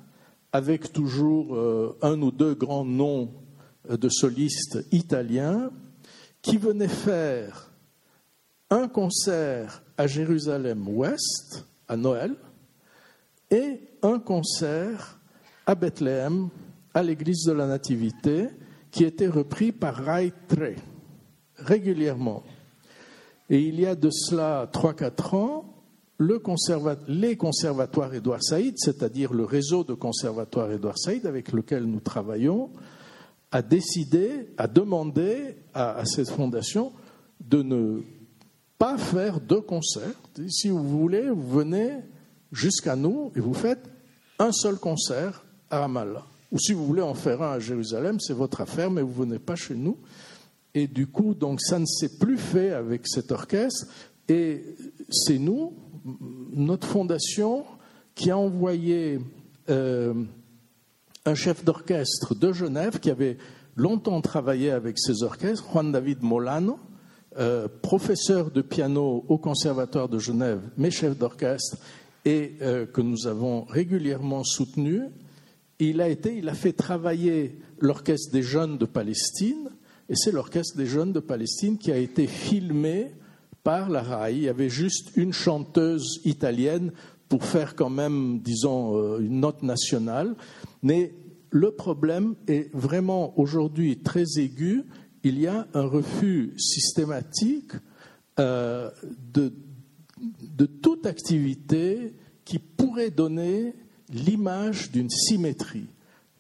[0.52, 1.56] avec toujours
[2.02, 3.30] un ou deux grands noms
[3.90, 5.72] de solistes italiens
[6.42, 7.72] qui venaient faire
[8.70, 12.36] un concert à Jérusalem-Ouest à Noël
[13.52, 15.20] et un concert
[15.66, 16.50] à Bethléem
[16.94, 18.50] à l'église de la Nativité
[18.92, 20.76] qui était repris par Rai Tre
[21.58, 22.44] régulièrement.
[23.50, 25.76] Et il y a de cela 3-4 ans,
[26.20, 32.72] les conservatoires Édouard Saïd, c'est-à-dire le réseau de conservatoires Édouard Saïd avec lequel nous travaillons,
[33.56, 36.92] a décidé, a demandé à, cette fondation
[37.40, 38.02] de ne
[38.78, 40.12] pas faire de concert.
[40.50, 41.92] Si vous voulez, vous venez
[42.52, 43.90] jusqu'à nous et vous faites
[44.40, 46.26] un seul concert à Ramallah.
[46.52, 49.40] Ou si vous voulez en faire un à Jérusalem, c'est votre affaire, mais vous venez
[49.40, 50.00] pas chez nous.
[50.74, 53.88] Et du coup, donc, ça ne s'est plus fait avec cet orchestre.
[54.28, 54.66] Et
[55.10, 55.72] c'est nous,
[56.52, 57.64] notre fondation
[58.16, 59.22] qui a envoyé
[59.70, 60.14] euh,
[61.26, 63.38] un chef d'orchestre de Genève qui avait
[63.76, 66.80] longtemps travaillé avec ces orchestres, Juan David Molano,
[67.38, 71.78] euh, professeur de piano au Conservatoire de Genève, mais chef d'orchestre,
[72.24, 75.02] et euh, que nous avons régulièrement soutenu.
[75.80, 79.70] Il a, été, il a fait travailler l'Orchestre des jeunes de Palestine,
[80.08, 83.12] et c'est l'Orchestre des jeunes de Palestine qui a été filmé
[83.64, 84.36] par la RAI.
[84.36, 86.92] Il y avait juste une chanteuse italienne
[87.30, 90.36] pour faire quand même, disons, euh, une note nationale.
[90.84, 91.14] Mais
[91.50, 94.84] le problème est vraiment aujourd'hui très aigu.
[95.24, 97.72] Il y a un refus systématique
[98.40, 98.90] euh,
[99.34, 99.54] de,
[100.42, 102.14] de toute activité
[102.44, 103.74] qui pourrait donner
[104.14, 105.88] l'image d'une symétrie.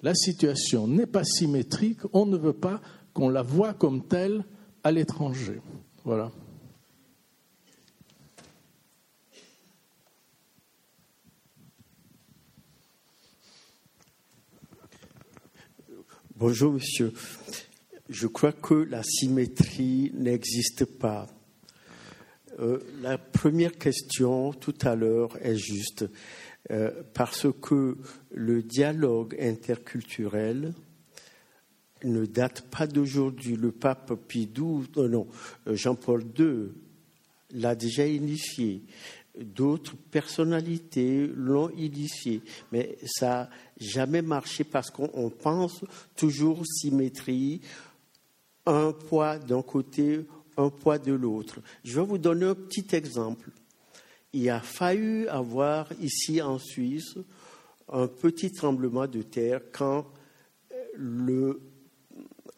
[0.04, 2.80] La situation n'est pas symétrique, on ne veut pas
[3.14, 4.44] qu'on la voie comme telle
[4.84, 5.62] à l'étranger.
[6.04, 6.32] Voilà.
[16.38, 17.14] Bonjour, monsieur.
[18.10, 21.28] Je crois que la symétrie n'existe pas.
[22.60, 26.04] Euh, la première question tout à l'heure est juste
[26.72, 27.98] euh, parce que
[28.34, 30.74] le dialogue interculturel
[32.04, 33.56] ne date pas d'aujourd'hui.
[33.56, 35.28] Le pape Pidou, euh, non,
[35.66, 36.74] Jean-Paul II
[37.52, 38.84] l'a déjà initié
[39.38, 45.84] d'autres personnalités l'ont initié, mais ça n'a jamais marché parce qu'on pense
[46.16, 47.62] toujours symétrie,
[48.66, 50.26] un poids d'un côté,
[50.58, 51.60] un poids de l'autre.
[51.84, 53.50] Je vais vous donner un petit exemple.
[54.34, 57.16] Il a fallu avoir ici en Suisse
[57.92, 60.06] un petit tremblement de terre quand
[60.96, 61.62] le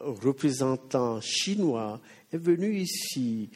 [0.00, 2.00] représentant chinois
[2.32, 3.50] est venu ici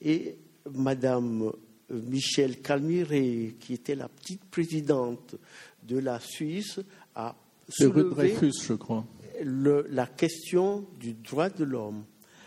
[0.00, 0.38] et
[0.72, 1.52] Madame
[1.90, 5.36] Michel Calmiré, qui était la petite présidente
[5.82, 6.80] de la Suisse,
[7.14, 7.34] a
[7.68, 9.04] soulevé je crois.
[9.42, 12.04] la question du droit de l'homme.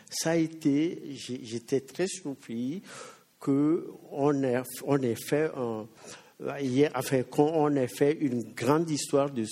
[0.10, 2.84] Ça a été, j'étais très surpris
[3.40, 5.88] qu'on ait, on ait fait un,
[6.96, 9.46] enfin, qu'on ait fait une grande histoire de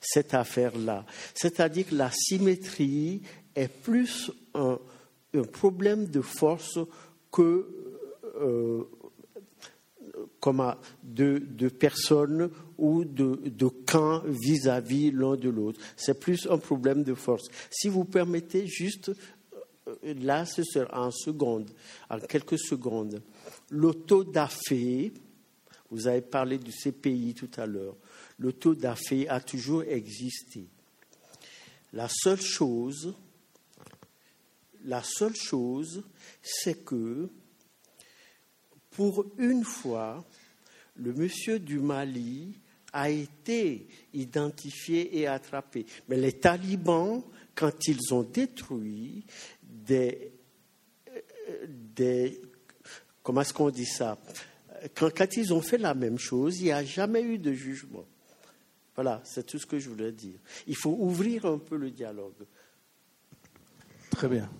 [0.00, 1.04] cette affaire-là.
[1.34, 3.22] C'est-à-dire que la symétrie
[3.54, 4.78] est plus un,
[5.52, 6.78] problème de force
[7.30, 7.68] que
[8.40, 8.84] euh,
[10.46, 15.80] comme de, personnes ou de, camps vis-à-vis l'un de l'autre.
[15.96, 17.48] C'est plus un problème de force.
[17.68, 19.10] Si vous permettez juste,
[19.88, 21.68] euh, là, ce sera en secondes,
[22.08, 23.20] en quelques secondes.
[23.70, 25.10] L'auto d'affaires,
[25.90, 27.96] vous avez parlé du CPI tout à l'heure,
[28.38, 30.68] l'auto d'affaires a toujours existé.
[31.92, 33.16] La seule chose,
[34.84, 36.04] la seule chose,
[36.40, 37.28] c'est que
[38.96, 40.24] pour une fois,
[40.98, 42.58] le monsieur du Mali
[42.92, 45.86] a été identifié et attrapé.
[46.08, 47.22] Mais les talibans,
[47.54, 49.24] quand ils ont détruit
[49.62, 50.32] des...
[51.68, 52.40] des
[53.22, 54.18] comment est-ce qu'on dit ça?
[54.94, 58.06] Quand, quand, ils ont fait la même chose, il n'y a jamais eu de jugement.
[58.94, 60.38] Voilà, c'est tout ce que je voulais dire.
[60.66, 62.46] Il faut ouvrir un peu le dialogue.
[64.10, 64.50] Très bien.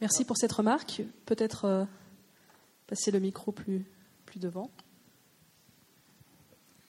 [0.00, 1.02] Merci pour cette remarque.
[1.26, 1.84] Peut-être euh,
[2.86, 3.84] passer le micro plus,
[4.24, 4.70] plus devant.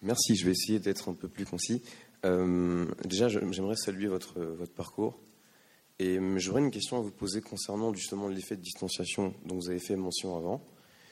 [0.01, 1.81] Merci, je vais essayer d'être un peu plus concis.
[2.25, 5.19] Euh, déjà, j'aimerais saluer votre, votre parcours.
[5.99, 9.69] Et euh, j'aurais une question à vous poser concernant justement l'effet de distanciation dont vous
[9.69, 10.65] avez fait mention avant.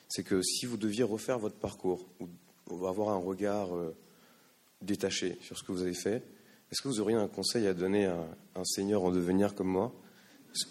[0.07, 2.07] C'est que si vous deviez refaire votre parcours
[2.69, 3.95] ou avoir un regard euh,
[4.81, 6.23] détaché sur ce que vous avez fait,
[6.71, 8.25] est-ce que vous auriez un conseil à donner à
[8.55, 9.93] un seigneur en devenir comme moi?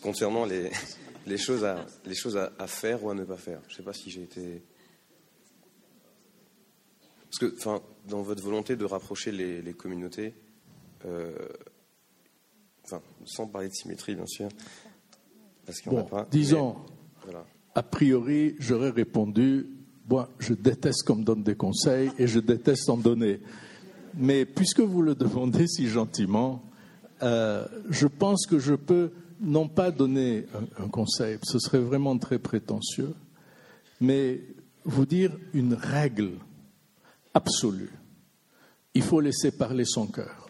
[0.01, 0.71] Concernant les,
[1.27, 3.83] les choses, à, les choses à, faire ou à ne pas faire Je ne sais
[3.83, 4.63] pas si j'ai été.
[7.31, 10.35] Parce que, enfin, dans votre volonté de rapprocher les, communautés,
[11.05, 11.37] euh,
[12.85, 14.49] enfin, sans parler de symétrie, bien sûr,
[15.67, 16.29] parce qu'il n'y en a pas.
[16.31, 16.77] Disons,
[17.75, 19.67] a priori, j'aurais répondu
[20.09, 23.41] Moi, je déteste qu'on me donne des conseils et je déteste en donner.
[24.15, 26.65] Mais puisque vous le demandez si gentiment,
[27.23, 30.47] euh, je pense que je peux non pas donner
[30.79, 33.15] un, conseil, ce serait vraiment très prétentieux,
[34.01, 34.41] mais
[34.85, 36.33] vous dire une règle
[37.35, 37.93] absolue.
[38.95, 40.49] Il faut laisser parler son cœur.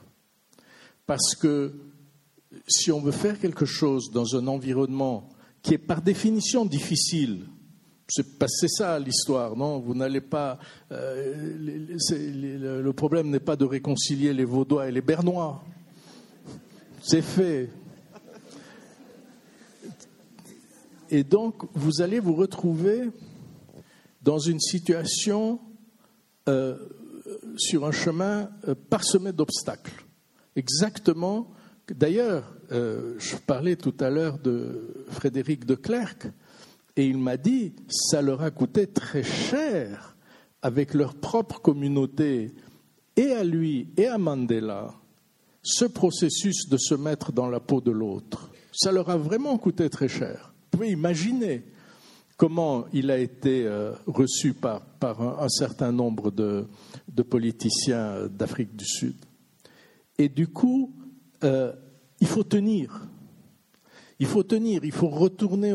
[1.06, 1.74] Parce que
[2.66, 5.28] si on veut faire quelque chose dans un environnement
[5.62, 7.46] qui est par définition difficile,
[8.08, 9.80] c'est ça l'histoire, non?
[9.80, 10.58] Vous n'allez pas.
[10.92, 11.56] Euh,
[12.80, 15.62] le problème n'est pas de réconcilier les Vaudois et les Bernois.
[17.02, 17.68] C'est fait.
[21.10, 23.10] Et donc, vous allez vous retrouver
[24.22, 25.60] dans une situation
[26.48, 26.76] euh,
[27.56, 30.04] sur un chemin euh, parsemé d'obstacles.
[30.56, 31.50] Exactement.
[31.88, 36.26] D'ailleurs, euh, je parlais tout à l'heure de Frédéric de Clercq,
[36.96, 40.16] et il m'a dit ça leur a coûté très cher
[40.60, 42.54] avec leur propre communauté,
[43.16, 44.94] et à lui et à Mandela,
[45.62, 48.50] ce processus de se mettre dans la peau de l'autre.
[48.72, 50.52] Ça leur a vraiment coûté très cher.
[50.70, 51.62] Vous pouvez imaginer
[52.36, 56.66] comment il a été euh, reçu par, un, certain nombre de,
[57.28, 59.16] politiciens d'Afrique du Sud.
[60.18, 60.92] Et du coup,
[61.42, 61.72] euh,
[62.20, 63.06] il faut tenir.
[64.20, 65.72] Il faut tenir, il faut retourner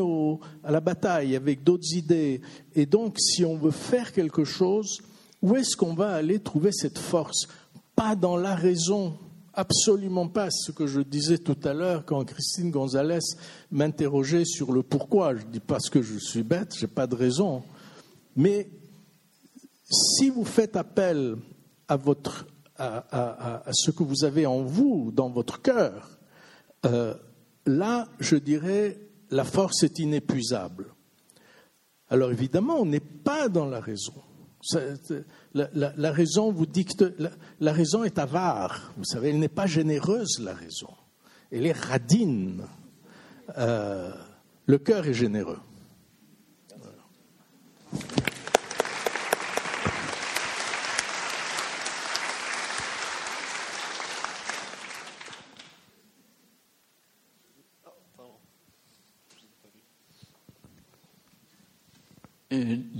[0.62, 2.40] à la bataille avec d'autres idées.
[2.74, 5.00] Et donc, si on veut faire quelque chose,
[5.42, 7.48] où est-ce qu'on va aller trouver cette force?
[7.96, 9.18] Pas dans la raison,
[9.54, 13.20] absolument pas ce que je disais tout à l'heure quand Christine Gonzalez
[13.70, 15.36] m'interrogeait sur le pourquoi.
[15.36, 17.62] Je dis parce que je suis bête, je n'ai pas de raison.
[18.36, 18.68] Mais
[19.90, 21.36] si vous faites appel
[21.88, 22.46] à, votre,
[22.78, 26.18] ce que vous avez en vous, dans votre cœur,
[26.86, 27.14] euh,
[27.66, 28.98] là, je dirais,
[29.30, 30.86] la force est inépuisable.
[32.10, 34.14] Alors évidemment, on n'est pas dans la raison.
[35.54, 40.92] La, raison est avare, vous savez, elle n'est pas généreuse, la raison.
[41.50, 42.64] Elle est radine.
[43.58, 44.10] Euh,
[44.66, 45.60] le cœur est généreux.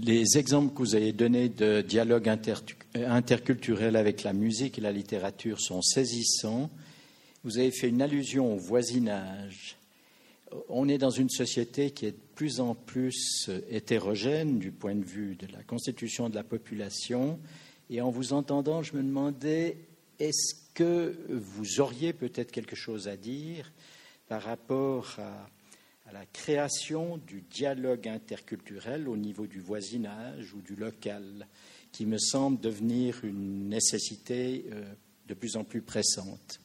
[0.04, 2.28] Les exemples que vous avez donnés de dialogue
[2.94, 6.68] interculturel avec la musique et la littérature sont saisissants.
[7.42, 9.76] Vous avez fait une allusion au voisinage.
[10.68, 15.04] On est dans une société qui est de plus en plus hétérogène du point de
[15.04, 17.38] vue de la constitution de la population.
[17.88, 19.78] Et en vous entendant, je me demandais,
[20.20, 23.72] est-ce que vous auriez peut-être quelque chose à dire
[24.28, 25.48] par rapport à
[26.06, 31.46] à la création du dialogue interculturel au niveau du voisinage ou du local,
[31.92, 34.82] qui me semble devenir une nécessité euh,
[35.28, 36.60] de plus en plus pressante.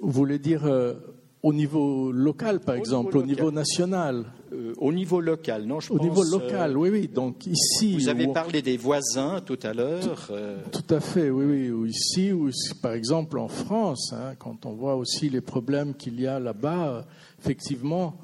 [0.00, 0.94] Vous voulez dire euh,
[1.42, 5.98] au niveau local, par exemple, au niveau national euh, Au niveau local, non, je Au
[5.98, 7.08] niveau local, oui, oui.
[7.08, 7.94] Donc ici.
[7.94, 10.30] Vous avez parlé des voisins tout à l'heure.
[10.70, 11.90] Tout, à fait, oui, oui.
[11.90, 12.48] Ici, ou
[12.80, 17.06] par exemple en France, hein, quand on voit aussi les problèmes qu'il y a là-bas
[17.42, 18.14] effectivement,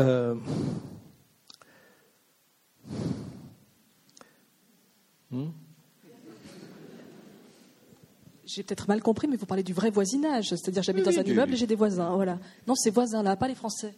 [0.00, 0.34] euh,
[5.30, 5.48] hmm?
[8.46, 10.50] J'ai peut-être mal compris, mais vous parlez du vrai voisinage.
[10.50, 12.14] C'est-à-dire, j'habite dans un immeuble et j'ai des voisins.
[12.14, 12.38] Voilà.
[12.66, 13.94] Non, ces voisins-là, pas les Français.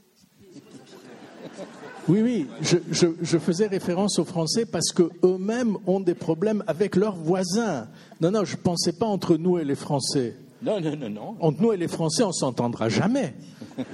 [2.09, 2.79] Oui, oui, je,
[3.21, 7.89] je, faisais référence aux Français parce qu'eux-mêmes ont des problèmes avec leurs voisins.
[8.21, 10.37] Non, non, je ne pensais pas entre nous et les Français.
[10.62, 11.37] Non, non, non, non.
[11.41, 13.35] Entre nous et les Français, on s'entendra jamais.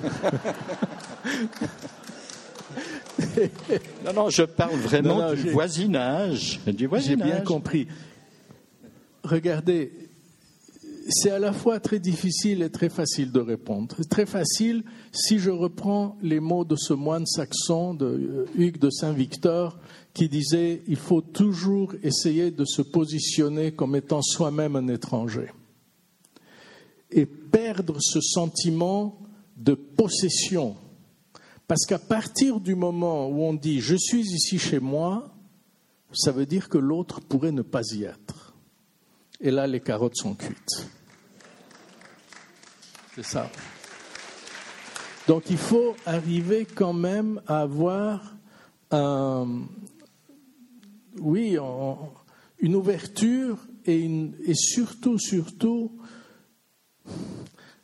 [4.05, 6.61] non, non, je parle vraiment du voisinage.
[6.67, 7.89] Du J'ai bien compris.
[9.25, 9.93] Regardez,
[11.09, 13.97] c'est à la fois très difficile et très facile de répondre.
[14.09, 18.91] Très facile si je reprends les mots de ce moine saxon, de euh, Hugues de
[18.91, 19.79] Saint-Victor,
[20.15, 25.51] qui disait il faut toujours essayer de se positionner comme étant soi-même un étranger
[27.13, 29.19] et perdre ce sentiment
[29.57, 30.77] de possession.
[31.69, 35.35] Parce qu'à partir du moment où on dit je suis ici chez moi,
[36.13, 38.55] ça veut dire que l'autre pourrait ne pas y être.
[39.41, 40.87] Et là, les carottes sont cuites.
[43.15, 43.51] C'est ça.
[45.29, 48.35] Donc il faut arriver quand même à avoir
[48.91, 49.63] un,
[51.21, 51.57] oui,
[52.59, 54.05] une ouverture et,
[54.45, 55.93] et surtout, surtout,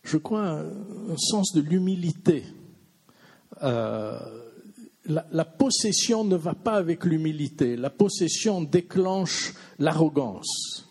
[0.09, 2.45] je crois, un, sens de l'humilité.
[3.63, 4.19] Euh,
[5.07, 7.77] la, possession ne va pas avec l'humilité.
[7.77, 10.87] La possession déclenche l'arrogance.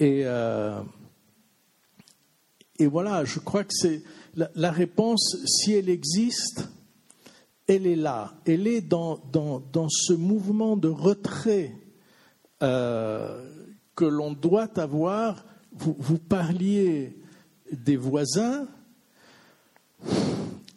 [0.00, 0.82] Et, euh,
[2.80, 4.02] voilà, je crois que c'est
[4.34, 6.68] la, réponse, si elle existe,
[7.68, 8.34] elle est là.
[8.44, 11.76] Elle est dans, dans, ce mouvement de retrait
[12.62, 13.48] euh,
[13.94, 15.44] que l'on doit avoir.
[15.74, 17.21] Vous parliez
[17.72, 18.68] des voisins,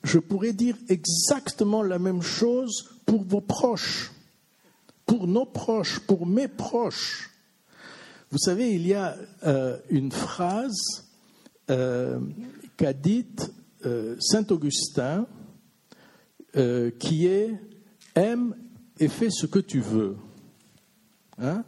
[0.03, 4.11] je pourrais dire exactement la même chose pour vos proches,
[5.05, 7.31] pour nos proches, pour mes proches.
[8.31, 9.15] Vous savez, il y a
[9.45, 11.05] euh, une phrase
[11.69, 12.19] euh,
[12.77, 13.51] qu'a dite
[13.85, 15.27] euh, Saint Augustin
[16.99, 17.53] qui est
[18.15, 18.55] aime
[18.97, 20.15] et fais ce que tu veux.
[21.37, 21.65] Hein?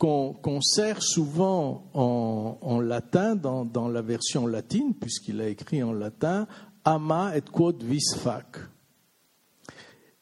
[0.00, 6.48] Qu'on sert souvent en, latin, dans, la version latine, puisqu'il a écrit en latin,
[6.86, 8.56] ama et quod vis fac.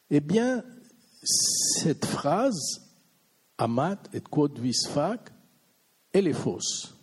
[0.09, 0.65] Eh bien,
[1.23, 2.81] cette phrase,
[3.57, 5.31] amat et quod vis fac,
[6.11, 6.97] elle est fausse.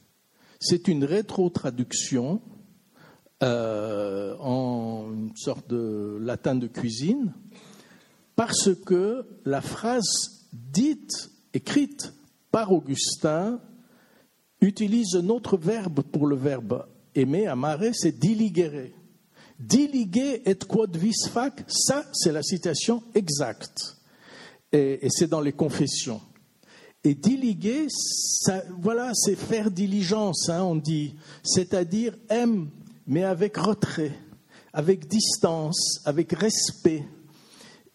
[0.60, 2.42] C'est une rétro-traduction
[3.42, 7.32] euh, en une sorte de latin de cuisine,
[8.34, 12.12] parce que la phrase dite, écrite
[12.50, 13.60] par Augustin,
[14.60, 16.86] utilise un autre verbe pour le verbe
[17.16, 18.92] aimer, amare, c'est diligere.
[19.58, 23.96] Diliguer et quod vis fac, ça c'est la citation exacte.
[24.70, 26.20] Et, c'est dans les confessions.
[27.02, 31.14] Et diliguer, ça, voilà, c'est faire diligence, hein, on dit.
[31.42, 32.68] C'est-à-dire aime,
[33.06, 34.12] mais avec retrait,
[34.72, 37.04] avec distance, avec respect.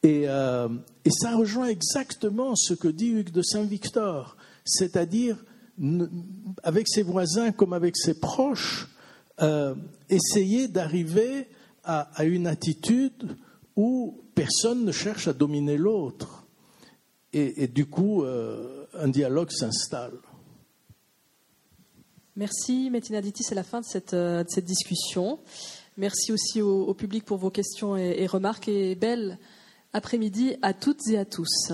[0.01, 0.69] Et, euh,
[1.05, 5.43] et ça rejoint exactement ce que dit Hugues de Saint-Victor c'est-à-dire
[6.63, 8.87] avec ses voisins comme avec ses proches,
[9.41, 9.75] euh,
[10.09, 11.47] essayer d'arriver
[11.83, 13.35] à, une attitude
[13.75, 16.45] où personne ne cherche à dominer l'autre.
[17.33, 20.19] Et, du coup, euh, un dialogue s'installe.
[22.35, 25.39] Merci, Métina Diti, c'est la fin de cette, euh, discussion.
[25.97, 28.67] Merci aussi au, public pour vos questions et, et remarques.
[28.67, 29.39] Et belle
[29.93, 31.71] après-midi à toutes et à tous.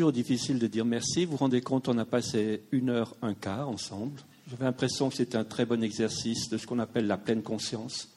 [0.00, 1.26] Toujours difficile de dire merci.
[1.26, 4.22] Vous vous rendez compte, on a passé une heure, un quart ensemble.
[4.48, 8.08] J'avais l'impression que c'était un très bon exercice de ce qu'on appelle la pleine conscience,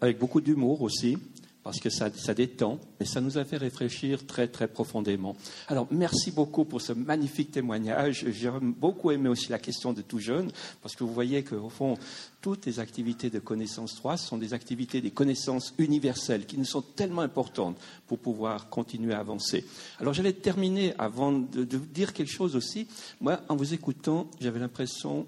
[0.00, 1.16] avec beaucoup d'humour aussi
[1.62, 5.36] parce que ça, détend, et ça nous a fait réfléchir très très profondément.
[5.68, 8.24] Alors merci beaucoup pour ce magnifique témoignage.
[8.30, 10.50] J'ai beaucoup aimé aussi la question de tout jeune,
[10.82, 11.98] parce que vous voyez qu'au fond,
[12.40, 16.82] toutes les activités de connaissance 3 sont des activités des connaissances universelles qui nous sont
[16.82, 19.66] tellement importantes pour pouvoir continuer à avancer.
[19.98, 22.88] Alors j'allais terminer avant de, de dire quelque chose aussi.
[23.20, 25.26] Moi, en vous écoutant, j'avais l'impression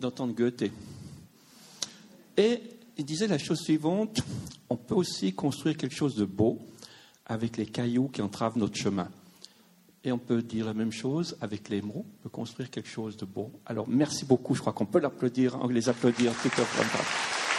[0.00, 0.70] d'entendre Goethe.
[2.36, 2.60] Et
[3.00, 4.20] il disait la chose suivante,
[4.68, 6.58] on peut aussi construire quelque chose de beau
[7.24, 9.08] avec les cailloux qui entravent notre chemin.
[10.04, 13.16] Et on peut dire la même chose avec les mots, on peut construire quelque chose
[13.16, 13.50] de beau.
[13.64, 17.49] Alors merci beaucoup, je crois qu'on peut l'applaudir, les applaudir tout à.